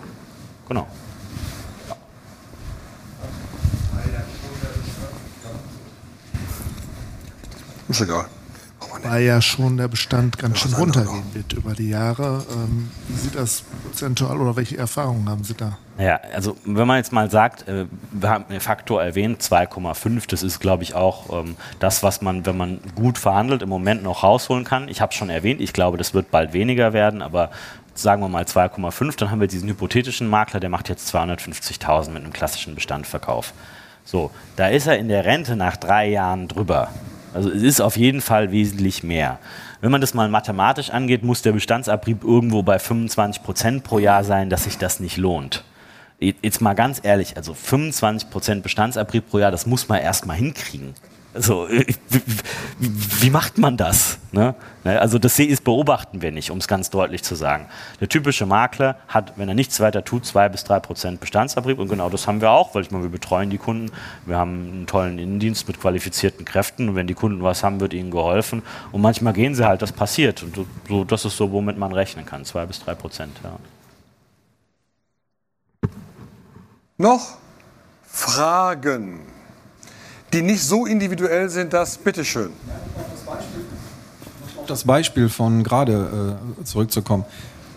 genau. 0.67 0.87
Ist 7.89 8.01
egal. 8.01 8.25
Weil 9.03 9.23
ja 9.23 9.41
schon 9.41 9.77
der 9.77 9.87
Bestand 9.87 10.37
ganz 10.37 10.59
schön 10.59 10.73
runtergehen 10.73 11.23
wird 11.33 11.53
über 11.53 11.73
die 11.73 11.89
Jahre. 11.89 12.45
Ähm, 12.49 12.89
wie 13.07 13.17
sieht 13.17 13.35
das 13.35 13.63
prozentual 13.93 14.41
oder 14.41 14.55
welche 14.55 14.77
Erfahrungen 14.77 15.29
haben 15.29 15.43
Sie 15.43 15.53
da? 15.53 15.77
Ja, 15.99 16.19
also 16.33 16.57
wenn 16.65 16.87
man 16.87 16.97
jetzt 16.97 17.13
mal 17.13 17.29
sagt, 17.29 17.67
äh, 17.67 17.85
wir 18.11 18.29
haben 18.29 18.45
den 18.49 18.59
Faktor 18.59 19.03
erwähnt, 19.03 19.41
2,5, 19.41 20.27
das 20.27 20.41
ist, 20.41 20.59
glaube 20.59 20.81
ich, 20.81 20.95
auch 20.95 21.43
ähm, 21.43 21.55
das, 21.79 22.01
was 22.01 22.21
man, 22.21 22.45
wenn 22.47 22.57
man 22.57 22.79
gut 22.95 23.19
verhandelt, 23.19 23.61
im 23.61 23.69
Moment 23.69 24.01
noch 24.01 24.23
rausholen 24.23 24.63
kann. 24.63 24.87
Ich 24.87 24.99
habe 24.99 25.11
es 25.11 25.15
schon 25.15 25.29
erwähnt, 25.29 25.61
ich 25.61 25.73
glaube, 25.73 25.97
das 25.97 26.15
wird 26.15 26.31
bald 26.31 26.53
weniger 26.53 26.93
werden, 26.93 27.21
aber 27.21 27.51
sagen 27.93 28.23
wir 28.23 28.29
mal 28.29 28.45
2,5, 28.45 29.17
dann 29.17 29.29
haben 29.29 29.39
wir 29.39 29.47
diesen 29.47 29.69
hypothetischen 29.69 30.27
Makler, 30.27 30.59
der 30.59 30.71
macht 30.71 30.89
jetzt 30.89 31.13
250.000 31.13 32.09
mit 32.09 32.23
einem 32.23 32.33
klassischen 32.33 32.73
Bestandverkauf. 32.73 33.53
So, 34.03 34.31
da 34.55 34.69
ist 34.69 34.87
er 34.87 34.97
in 34.97 35.07
der 35.07 35.23
Rente 35.25 35.55
nach 35.55 35.77
drei 35.77 36.09
Jahren 36.09 36.47
drüber. 36.47 36.89
Also 37.35 37.49
es 37.49 37.61
ist 37.61 37.79
auf 37.79 37.95
jeden 37.95 38.21
Fall 38.21 38.51
wesentlich 38.51 39.03
mehr. 39.03 39.39
Wenn 39.83 39.91
man 39.91 39.99
das 39.99 40.13
mal 40.13 40.29
mathematisch 40.29 40.91
angeht, 40.91 41.23
muss 41.23 41.41
der 41.41 41.51
Bestandsabrieb 41.51 42.23
irgendwo 42.23 42.63
bei 42.63 42.79
25 42.79 43.43
Prozent 43.43 43.83
pro 43.83 43.99
Jahr 43.99 44.23
sein, 44.23 44.49
dass 44.49 44.63
sich 44.63 44.77
das 44.77 45.01
nicht 45.01 45.17
lohnt. 45.17 45.65
Jetzt 46.21 46.61
mal 46.61 46.73
ganz 46.73 47.01
ehrlich, 47.03 47.35
also 47.35 47.53
25 47.53 48.29
Prozent 48.29 48.63
Bestandsabrieb 48.63 49.29
pro 49.29 49.39
Jahr, 49.39 49.51
das 49.51 49.65
muss 49.65 49.89
man 49.89 49.99
erst 49.99 50.25
mal 50.25 50.35
hinkriegen. 50.35 50.93
Also, 51.33 51.67
wie, 51.69 51.95
wie 52.79 53.29
macht 53.31 53.57
man 53.57 53.75
das? 53.75 54.19
Ne? 54.31 54.53
Also 54.83 55.17
das 55.17 55.37
beobachten 55.63 56.21
wir 56.21 56.31
nicht, 56.31 56.51
um 56.51 56.57
es 56.57 56.67
ganz 56.67 56.89
deutlich 56.89 57.23
zu 57.23 57.35
sagen. 57.35 57.67
Der 57.99 58.09
typische 58.09 58.45
Makler 58.45 58.97
hat, 59.07 59.33
wenn 59.37 59.47
er 59.47 59.55
nichts 59.55 59.79
weiter 59.79 60.03
tut, 60.03 60.25
zwei 60.25 60.49
bis 60.49 60.63
drei 60.63 60.79
Prozent 60.79 61.19
Bestandsabrieb 61.19 61.79
und 61.79 61.87
genau 61.87 62.09
das 62.09 62.27
haben 62.27 62.41
wir 62.41 62.51
auch, 62.51 62.75
weil 62.75 62.83
ich 62.83 62.91
meine, 62.91 63.03
wir 63.03 63.11
betreuen 63.11 63.49
die 63.49 63.57
Kunden, 63.57 63.91
wir 64.25 64.37
haben 64.37 64.51
einen 64.51 64.87
tollen 64.87 65.19
Innendienst 65.19 65.67
mit 65.67 65.79
qualifizierten 65.79 66.45
Kräften 66.45 66.89
und 66.89 66.95
wenn 66.95 67.07
die 67.07 67.13
Kunden 67.13 67.41
was 67.41 67.63
haben, 67.63 67.79
wird 67.79 67.93
ihnen 67.93 68.11
geholfen 68.11 68.61
und 68.91 69.01
manchmal 69.01 69.33
gehen 69.33 69.55
sie 69.55 69.65
halt, 69.65 69.81
das 69.81 69.91
passiert 69.91 70.43
und 70.43 70.67
so, 70.87 71.03
das 71.03 71.25
ist 71.25 71.37
so, 71.37 71.51
womit 71.51 71.77
man 71.77 71.93
rechnen 71.93 72.25
kann, 72.25 72.45
zwei 72.45 72.65
bis 72.65 72.83
drei 72.83 72.93
Prozent. 72.93 73.39
Ja. 73.43 73.57
Noch 76.97 77.37
Fragen, 78.05 79.21
die 80.33 80.41
nicht 80.41 80.63
so 80.63 80.85
individuell 80.85 81.49
sind, 81.49 81.73
dass, 81.73 81.97
bitteschön. 81.97 82.49
auf 84.57 84.65
das 84.67 84.83
Beispiel 84.83 85.29
von 85.29 85.63
gerade 85.63 86.37
äh, 86.59 86.63
zurückzukommen. 86.63 87.25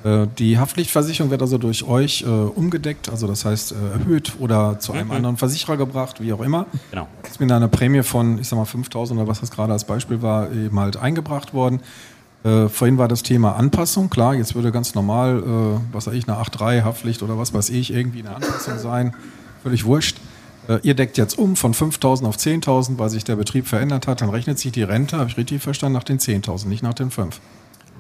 Äh, 0.05 0.27
die 0.39 0.59
Haftpflichtversicherung 0.59 1.31
wird 1.31 1.43
also 1.43 1.59
durch 1.59 1.85
euch 1.85 2.23
äh, 2.23 2.27
umgedeckt, 2.27 3.09
also 3.09 3.27
das 3.27 3.45
heißt 3.45 3.73
äh, 3.73 3.99
erhöht 3.99 4.35
oder 4.39 4.79
zu 4.79 4.93
einem 4.93 5.11
anderen 5.11 5.37
Versicherer 5.37 5.77
gebracht, 5.77 6.21
wie 6.21 6.33
auch 6.33 6.41
immer. 6.41 6.67
Genau. 6.91 7.09
Ist 7.29 7.41
mit 7.41 7.51
einer 7.53 7.69
Prämie 7.69 8.03
von, 8.03 8.39
ich 8.39 8.49
sag 8.49 8.57
mal, 8.57 8.65
5000 8.65 9.21
oder 9.21 9.29
was 9.29 9.41
das 9.41 9.51
gerade 9.51 9.73
als 9.73 9.85
Beispiel 9.85 10.23
war, 10.23 10.51
eben 10.53 10.79
halt 10.79 10.97
eingebracht 10.97 11.53
worden. 11.55 11.81
Äh, 12.45 12.69
vorhin 12.69 12.99
war 12.99 13.09
das 13.09 13.25
Thema 13.25 13.57
Anpassung. 13.57 14.09
Klar, 14.09 14.35
jetzt 14.35 14.55
würde 14.55 14.71
ganz 14.71 14.95
normal, 14.95 15.39
äh, 15.39 15.95
was 15.95 16.07
weiß 16.07 16.15
ich, 16.15 16.29
eine 16.29 16.39
8.3 16.39 16.85
Haftpflicht 16.85 17.23
oder 17.23 17.37
was 17.37 17.53
weiß 17.53 17.71
ich, 17.71 17.93
irgendwie 17.93 18.21
eine 18.21 18.37
Anpassung 18.37 18.79
sein. 18.79 19.15
Völlig 19.63 19.85
wurscht. 19.85 20.19
Äh, 20.69 20.79
ihr 20.83 20.95
deckt 20.95 21.19
jetzt 21.19 21.39
um 21.39 21.57
von 21.57 21.75
5.000 21.75 22.27
auf 22.27 22.37
10.000, 22.37 22.99
weil 22.99 23.11
sich 23.11 23.25
der 23.25 23.37
Betrieb 23.37 23.67
verändert 23.67 24.07
hat. 24.07 24.21
Dann 24.21 24.31
rechnet 24.31 24.59
sich 24.59 24.73
die 24.73 24.83
Rente, 24.83 25.19
habe 25.19 25.31
ich 25.31 25.37
richtig 25.37 25.63
verstanden, 25.63 25.95
nach 25.95 26.05
den 26.05 26.19
10.000, 26.19 26.69
nicht 26.69 26.83
nach 26.83 26.95
den 26.95 27.11
5. 27.11 27.41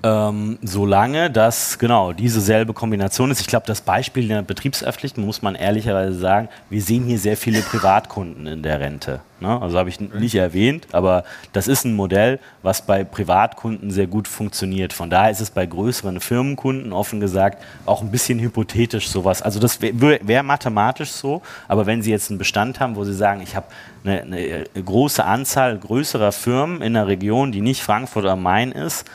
Ähm, 0.02 0.59
solange 0.62 1.30
das 1.30 1.78
genau 1.78 2.12
diese 2.12 2.40
selbe 2.40 2.72
Kombination 2.72 3.30
ist. 3.30 3.40
Ich 3.40 3.46
glaube, 3.46 3.66
das 3.66 3.80
Beispiel 3.80 4.28
der 4.28 4.42
Betriebshaftpflicht 4.42 5.16
muss 5.18 5.42
man 5.42 5.54
ehrlicherweise 5.54 6.18
sagen, 6.18 6.48
wir 6.68 6.82
sehen 6.82 7.04
hier 7.04 7.18
sehr 7.18 7.37
viele 7.37 7.61
Privatkunden 7.62 8.46
in 8.46 8.62
der 8.62 8.78
Rente. 8.78 9.20
Ne? 9.40 9.61
Also 9.61 9.78
habe 9.78 9.88
ich 9.88 10.00
nicht 10.00 10.35
erwähnt, 10.35 10.88
aber 10.92 11.24
das 11.52 11.66
ist 11.66 11.85
ein 11.85 11.94
Modell, 11.94 12.38
was 12.62 12.82
bei 12.82 13.04
Privatkunden 13.04 13.90
sehr 13.90 14.06
gut 14.06 14.28
funktioniert. 14.28 14.92
Von 14.92 15.11
daher 15.11 15.30
ist 15.30 15.40
es 15.40 15.50
bei 15.50 15.66
größeren 15.66 16.20
Firmenkunden 16.20 16.92
offen 16.92 17.20
gesagt 17.20 17.62
auch 17.85 18.02
ein 18.02 18.11
bisschen 18.11 18.38
hypothetisch 18.38 19.09
sowas. 19.09 19.42
Also 19.42 19.61
das 19.61 19.80
wäre 19.80 20.20
wär 20.22 20.42
mathematisch 20.42 21.11
so, 21.11 21.42
aber 21.68 21.87
wenn 21.87 22.02
Sie 22.02 22.11
jetzt 22.11 22.30
einen 22.30 22.38
Bestand 22.38 22.80
haben, 22.80 22.96
wo 22.96 23.04
Sie 23.04 23.14
sagen, 23.14 23.40
ich 23.42 23.56
habe 23.56 23.66
eine, 24.04 24.22
eine 24.22 24.64
große 24.85 25.24
Anzahl 25.24 25.78
größerer 25.78 26.32
Firmen 26.32 26.80
in 26.80 26.94
der 26.94 27.06
Region, 27.06 27.52
die 27.52 27.61
nicht 27.61 27.82
Frankfurt 27.82 28.26
am 28.26 28.42
Main 28.42 28.72
ist, 28.72 29.06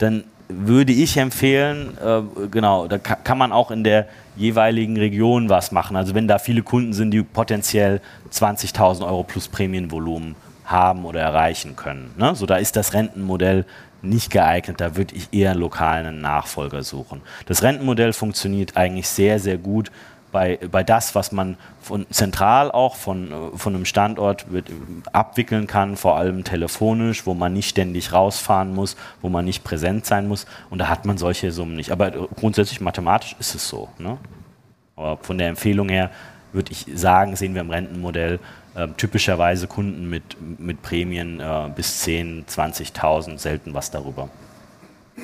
dann 0.00 0.24
würde 0.48 0.92
ich 0.92 1.16
empfehlen, 1.16 1.96
äh, 2.04 2.22
genau, 2.50 2.88
da 2.88 2.98
ka 2.98 3.14
kann 3.14 3.38
man 3.38 3.52
auch 3.52 3.70
in 3.70 3.84
der 3.84 4.08
jeweiligen 4.36 4.96
Region 4.96 5.48
was 5.48 5.70
machen. 5.70 5.96
Also 5.96 6.14
wenn 6.14 6.26
da 6.26 6.38
viele 6.38 6.62
Kunden 6.62 6.92
sind, 6.92 7.12
die 7.12 7.22
potenziell 7.22 8.00
20.000 8.32 9.06
Euro 9.06 9.22
plus 9.22 9.48
Prämienvolumen 9.48 10.34
haben 10.64 11.04
oder 11.04 11.20
erreichen 11.20 11.76
können. 11.76 12.12
Ne? 12.16 12.34
So, 12.34 12.46
da 12.46 12.56
ist 12.56 12.76
das 12.76 12.94
Rentenmodell 12.94 13.64
nicht 14.02 14.30
geeignet. 14.30 14.80
Da 14.80 14.96
würde 14.96 15.14
ich 15.14 15.28
eher 15.32 15.54
lokal 15.54 16.06
einen 16.06 16.20
Nachfolger 16.20 16.82
suchen. 16.82 17.20
Das 17.46 17.62
Rentenmodell 17.62 18.12
funktioniert 18.12 18.76
eigentlich 18.76 19.08
sehr, 19.08 19.38
sehr 19.38 19.58
gut 19.58 19.90
bei, 20.32 20.58
bei 20.70 20.82
das, 20.82 21.14
was 21.14 21.32
man 21.32 21.56
von 21.80 22.06
zentral 22.10 22.70
auch 22.70 22.96
von, 22.96 23.32
äh, 23.32 23.56
von 23.56 23.74
einem 23.74 23.84
Standort 23.84 24.52
wird, 24.52 24.70
äh, 24.70 24.72
abwickeln 25.12 25.66
kann, 25.66 25.96
vor 25.96 26.16
allem 26.16 26.44
telefonisch, 26.44 27.26
wo 27.26 27.34
man 27.34 27.52
nicht 27.52 27.68
ständig 27.68 28.12
rausfahren 28.12 28.74
muss, 28.74 28.96
wo 29.22 29.28
man 29.28 29.44
nicht 29.44 29.64
präsent 29.64 30.06
sein 30.06 30.28
muss. 30.28 30.46
Und 30.70 30.78
da 30.78 30.88
hat 30.88 31.04
man 31.04 31.18
solche 31.18 31.52
Summen 31.52 31.76
nicht. 31.76 31.90
Aber 31.90 32.14
äh, 32.14 32.28
grundsätzlich 32.36 32.80
mathematisch 32.80 33.36
ist 33.38 33.54
es 33.54 33.68
so. 33.68 33.88
Ne? 33.98 34.18
Aber 34.96 35.18
von 35.18 35.38
der 35.38 35.48
Empfehlung 35.48 35.88
her 35.88 36.10
würde 36.52 36.72
ich 36.72 36.86
sagen, 36.94 37.36
sehen 37.36 37.54
wir 37.54 37.60
im 37.60 37.70
Rentenmodell 37.70 38.40
äh, 38.74 38.88
typischerweise 38.96 39.66
Kunden 39.66 40.08
mit, 40.08 40.36
mit 40.60 40.82
Prämien 40.82 41.40
äh, 41.40 41.70
bis 41.74 42.04
10.000, 42.04 42.46
20.000, 42.46 43.38
selten 43.38 43.74
was 43.74 43.90
darüber. 43.90 44.28
Ich 45.16 45.22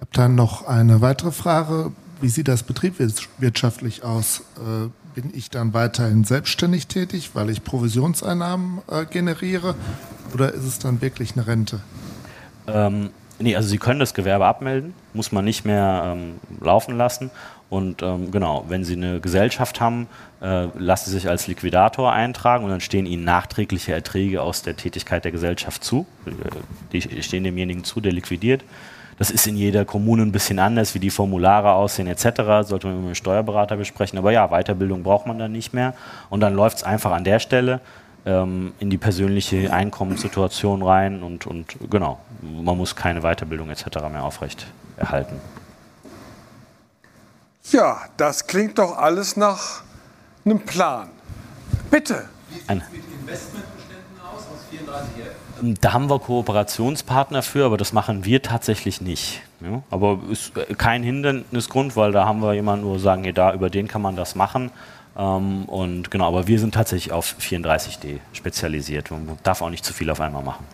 habe 0.00 0.10
dann 0.12 0.34
noch 0.34 0.66
eine 0.66 1.00
weitere 1.00 1.32
Frage. 1.32 1.92
Wie 2.20 2.28
sieht 2.28 2.48
das 2.48 2.62
betriebswirtschaftlich 2.62 4.02
aus? 4.02 4.42
Äh, 4.56 4.88
bin 5.20 5.32
ich 5.34 5.50
dann 5.50 5.72
weiterhin 5.72 6.24
selbstständig 6.24 6.86
tätig, 6.86 7.30
weil 7.34 7.50
ich 7.50 7.64
Provisionseinnahmen 7.64 8.80
äh, 8.88 9.04
generiere? 9.04 9.74
Oder 10.34 10.52
ist 10.52 10.64
es 10.64 10.78
dann 10.78 11.00
wirklich 11.00 11.32
eine 11.36 11.46
Rente? 11.46 11.80
Ähm, 12.66 13.10
nee, 13.38 13.56
also 13.56 13.68
Sie 13.68 13.78
können 13.78 14.00
das 14.00 14.14
Gewerbe 14.14 14.46
abmelden, 14.46 14.94
muss 15.14 15.32
man 15.32 15.44
nicht 15.44 15.64
mehr 15.64 16.14
ähm, 16.16 16.34
laufen 16.60 16.96
lassen. 16.96 17.30
Und 17.70 18.02
ähm, 18.02 18.30
genau, 18.30 18.64
wenn 18.68 18.84
Sie 18.84 18.94
eine 18.94 19.20
Gesellschaft 19.20 19.80
haben, 19.80 20.06
äh, 20.40 20.68
lassen 20.78 21.10
Sie 21.10 21.16
sich 21.16 21.28
als 21.28 21.46
Liquidator 21.46 22.12
eintragen 22.12 22.64
und 22.64 22.70
dann 22.70 22.80
stehen 22.80 23.04
Ihnen 23.04 23.24
nachträgliche 23.24 23.92
Erträge 23.92 24.42
aus 24.42 24.62
der 24.62 24.76
Tätigkeit 24.76 25.24
der 25.24 25.32
Gesellschaft 25.32 25.84
zu. 25.84 26.06
Äh, 26.26 26.30
Die 26.92 27.22
stehen 27.22 27.44
demjenigen 27.44 27.84
zu, 27.84 28.00
der 28.00 28.12
liquidiert. 28.12 28.64
Das 29.18 29.30
ist 29.30 29.46
in 29.46 29.56
jeder 29.56 29.84
Kommune 29.84 30.22
ein 30.22 30.32
bisschen 30.32 30.58
anders, 30.58 30.94
wie 30.94 31.00
die 31.00 31.10
Formulare 31.10 31.72
aussehen 31.72 32.06
etc. 32.06 32.68
Sollte 32.68 32.86
man 32.86 33.00
mit 33.00 33.08
dem 33.08 33.14
Steuerberater 33.14 33.76
besprechen. 33.76 34.18
Aber 34.18 34.30
ja, 34.30 34.48
Weiterbildung 34.48 35.02
braucht 35.02 35.26
man 35.26 35.38
dann 35.38 35.52
nicht 35.52 35.74
mehr. 35.74 35.94
Und 36.30 36.40
dann 36.40 36.54
läuft 36.54 36.78
es 36.78 36.82
einfach 36.84 37.10
an 37.10 37.24
der 37.24 37.40
Stelle 37.40 37.80
ähm, 38.24 38.72
in 38.78 38.90
die 38.90 38.98
persönliche 38.98 39.72
Einkommenssituation 39.72 40.82
rein 40.82 41.22
und, 41.22 41.46
und 41.46 41.76
genau, 41.90 42.20
man 42.42 42.76
muss 42.76 42.94
keine 42.94 43.22
Weiterbildung 43.22 43.70
etc. 43.70 43.86
mehr 44.10 44.22
aufrecht 44.22 44.66
erhalten. 44.96 45.40
Ja, 47.70 47.98
das 48.16 48.46
klingt 48.46 48.78
doch 48.78 48.96
alles 48.96 49.36
nach 49.36 49.82
einem 50.44 50.60
Plan. 50.60 51.10
Bitte. 51.90 52.28
Ein, 52.66 52.82
da 55.62 55.92
haben 55.92 56.08
wir 56.08 56.18
Kooperationspartner 56.18 57.42
für, 57.42 57.64
aber 57.64 57.76
das 57.76 57.92
machen 57.92 58.24
wir 58.24 58.42
tatsächlich 58.42 59.00
nicht. 59.00 59.42
Ja, 59.60 59.82
aber 59.90 60.20
ist 60.30 60.52
kein 60.78 61.02
Hindernisgrund, 61.02 61.96
weil 61.96 62.12
da 62.12 62.26
haben 62.26 62.40
wir 62.40 62.54
jemanden, 62.54 62.86
wo 62.86 62.92
wir 62.92 63.00
sagen, 63.00 63.24
ja, 63.24 63.32
da 63.32 63.52
über 63.52 63.70
den 63.70 63.88
kann 63.88 64.02
man 64.02 64.16
das 64.16 64.34
machen. 64.34 64.70
Ähm, 65.16 65.64
und 65.64 66.10
genau, 66.10 66.28
aber 66.28 66.46
wir 66.46 66.60
sind 66.60 66.74
tatsächlich 66.74 67.12
auf 67.12 67.34
34D 67.40 68.20
spezialisiert. 68.32 69.10
Man 69.10 69.38
darf 69.42 69.62
auch 69.62 69.70
nicht 69.70 69.84
zu 69.84 69.92
viel 69.92 70.10
auf 70.10 70.20
einmal 70.20 70.42
machen. 70.42 70.64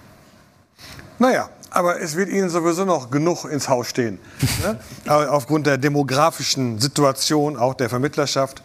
Naja, 1.19 1.49
aber 1.71 2.01
es 2.01 2.17
wird 2.17 2.29
Ihnen 2.29 2.51
sowieso 2.51 2.85
noch 2.85 3.11
genug 3.11 3.45
ins 3.47 3.69
Haus 3.69 3.89
stehen. 3.89 4.19
ne? 4.63 4.79
Aufgrund 5.31 5.67
der 5.67 5.79
demografischen 5.79 6.79
Situation, 6.79 7.57
auch 7.57 7.75
der 7.75 7.89
Vermittlerschaft. 7.89 8.63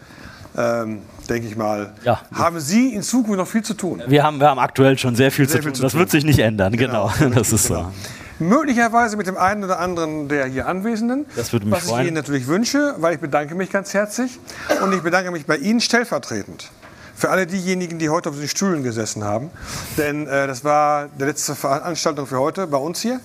ähm, 0.57 1.01
denke 1.29 1.47
ich 1.47 1.55
mal, 1.55 1.91
Ja. 2.03 2.21
haben 2.33 2.59
Sie 2.59 2.93
in 2.93 3.03
Zukunft 3.03 3.37
noch 3.37 3.47
viel 3.47 3.61
zu 3.63 3.73
tun. 3.73 4.01
Wir 4.07 4.23
haben, 4.23 4.39
wir 4.39 4.47
haben 4.49 4.59
aktuell 4.59 4.97
schon 4.97 5.15
sehr 5.15 5.31
viel 5.31 5.47
Sehr 5.47 5.57
zu 5.57 5.63
viel 5.63 5.71
tun. 5.71 5.75
zu 5.75 5.81
das 5.83 5.91
tun. 5.93 5.99
wird 5.99 6.09
sich 6.11 6.25
nicht 6.25 6.39
ändern, 6.39 6.75
genau. 6.75 7.11
Das 7.33 7.51
ist 7.53 7.67
Genau. 7.67 7.91
so. 8.39 8.43
Möglicherweise 8.45 9.17
mit 9.17 9.27
dem 9.27 9.37
einen 9.37 9.63
oder 9.65 9.79
anderen 9.79 10.29
der 10.29 10.45
hier 10.45 10.65
Anwesenden. 10.67 11.25
Das 11.35 11.51
würde 11.51 11.65
mich 11.65 11.75
Was 11.75 11.83
freuen. 11.89 12.01
ich 12.01 12.07
Ihnen 12.07 12.15
natürlich 12.15 12.47
wünsche, 12.47 12.95
weil 12.99 13.15
ich 13.15 13.19
bedanke 13.19 13.53
mich 13.53 13.69
ganz 13.69 13.93
herzlich. 13.93 14.39
Und 14.81 14.93
ich 14.93 15.01
bedanke 15.01 15.29
mich 15.31 15.45
bei 15.45 15.57
Ihnen 15.57 15.81
stellvertretend. 15.81 16.69
Für 17.15 17.31
alle 17.31 17.45
diejenigen, 17.45 17.99
die 17.99 18.07
heute 18.07 18.29
auf 18.29 18.37
den 18.37 18.47
Stühlen 18.47 18.81
gesessen 18.81 19.25
haben. 19.25 19.49
Denn 19.97 20.25
äh, 20.25 20.47
das 20.47 20.63
war 20.63 21.09
die 21.19 21.25
letzte 21.25 21.53
Veranstaltung 21.53 22.27
für 22.27 22.39
heute 22.39 22.65
bei 22.67 22.77
uns 22.77 23.01
hier. 23.01 23.19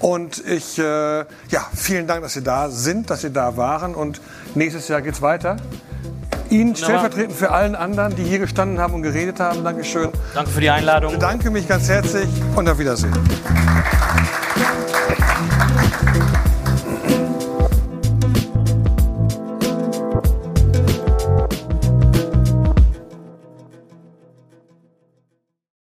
Und 0.00 0.44
ich, 0.46 0.78
äh, 0.78 0.82
ja, 0.82 1.66
vielen 1.74 2.06
Dank, 2.06 2.22
dass 2.22 2.34
Sie 2.34 2.42
da 2.42 2.68
sind, 2.68 3.10
dass 3.10 3.22
Sie 3.22 3.32
da 3.32 3.56
waren. 3.56 3.94
Und 3.94 4.20
nächstes 4.54 4.88
Jahr 4.88 5.02
geht's 5.02 5.22
weiter. 5.22 5.56
Ihnen 6.50 6.76
stellvertretend 6.76 7.32
für 7.32 7.50
allen 7.50 7.74
anderen, 7.74 8.14
die 8.14 8.22
hier 8.22 8.38
gestanden 8.38 8.78
haben 8.78 8.94
und 8.94 9.02
geredet 9.02 9.40
haben. 9.40 9.64
Dankeschön. 9.64 10.10
Danke 10.34 10.50
für 10.50 10.60
die 10.60 10.70
Einladung. 10.70 11.12
Ich 11.12 11.18
bedanke 11.18 11.50
mich 11.50 11.66
ganz 11.66 11.88
herzlich 11.88 12.28
und 12.54 12.68
auf 12.68 12.78
Wiedersehen. 12.78 13.12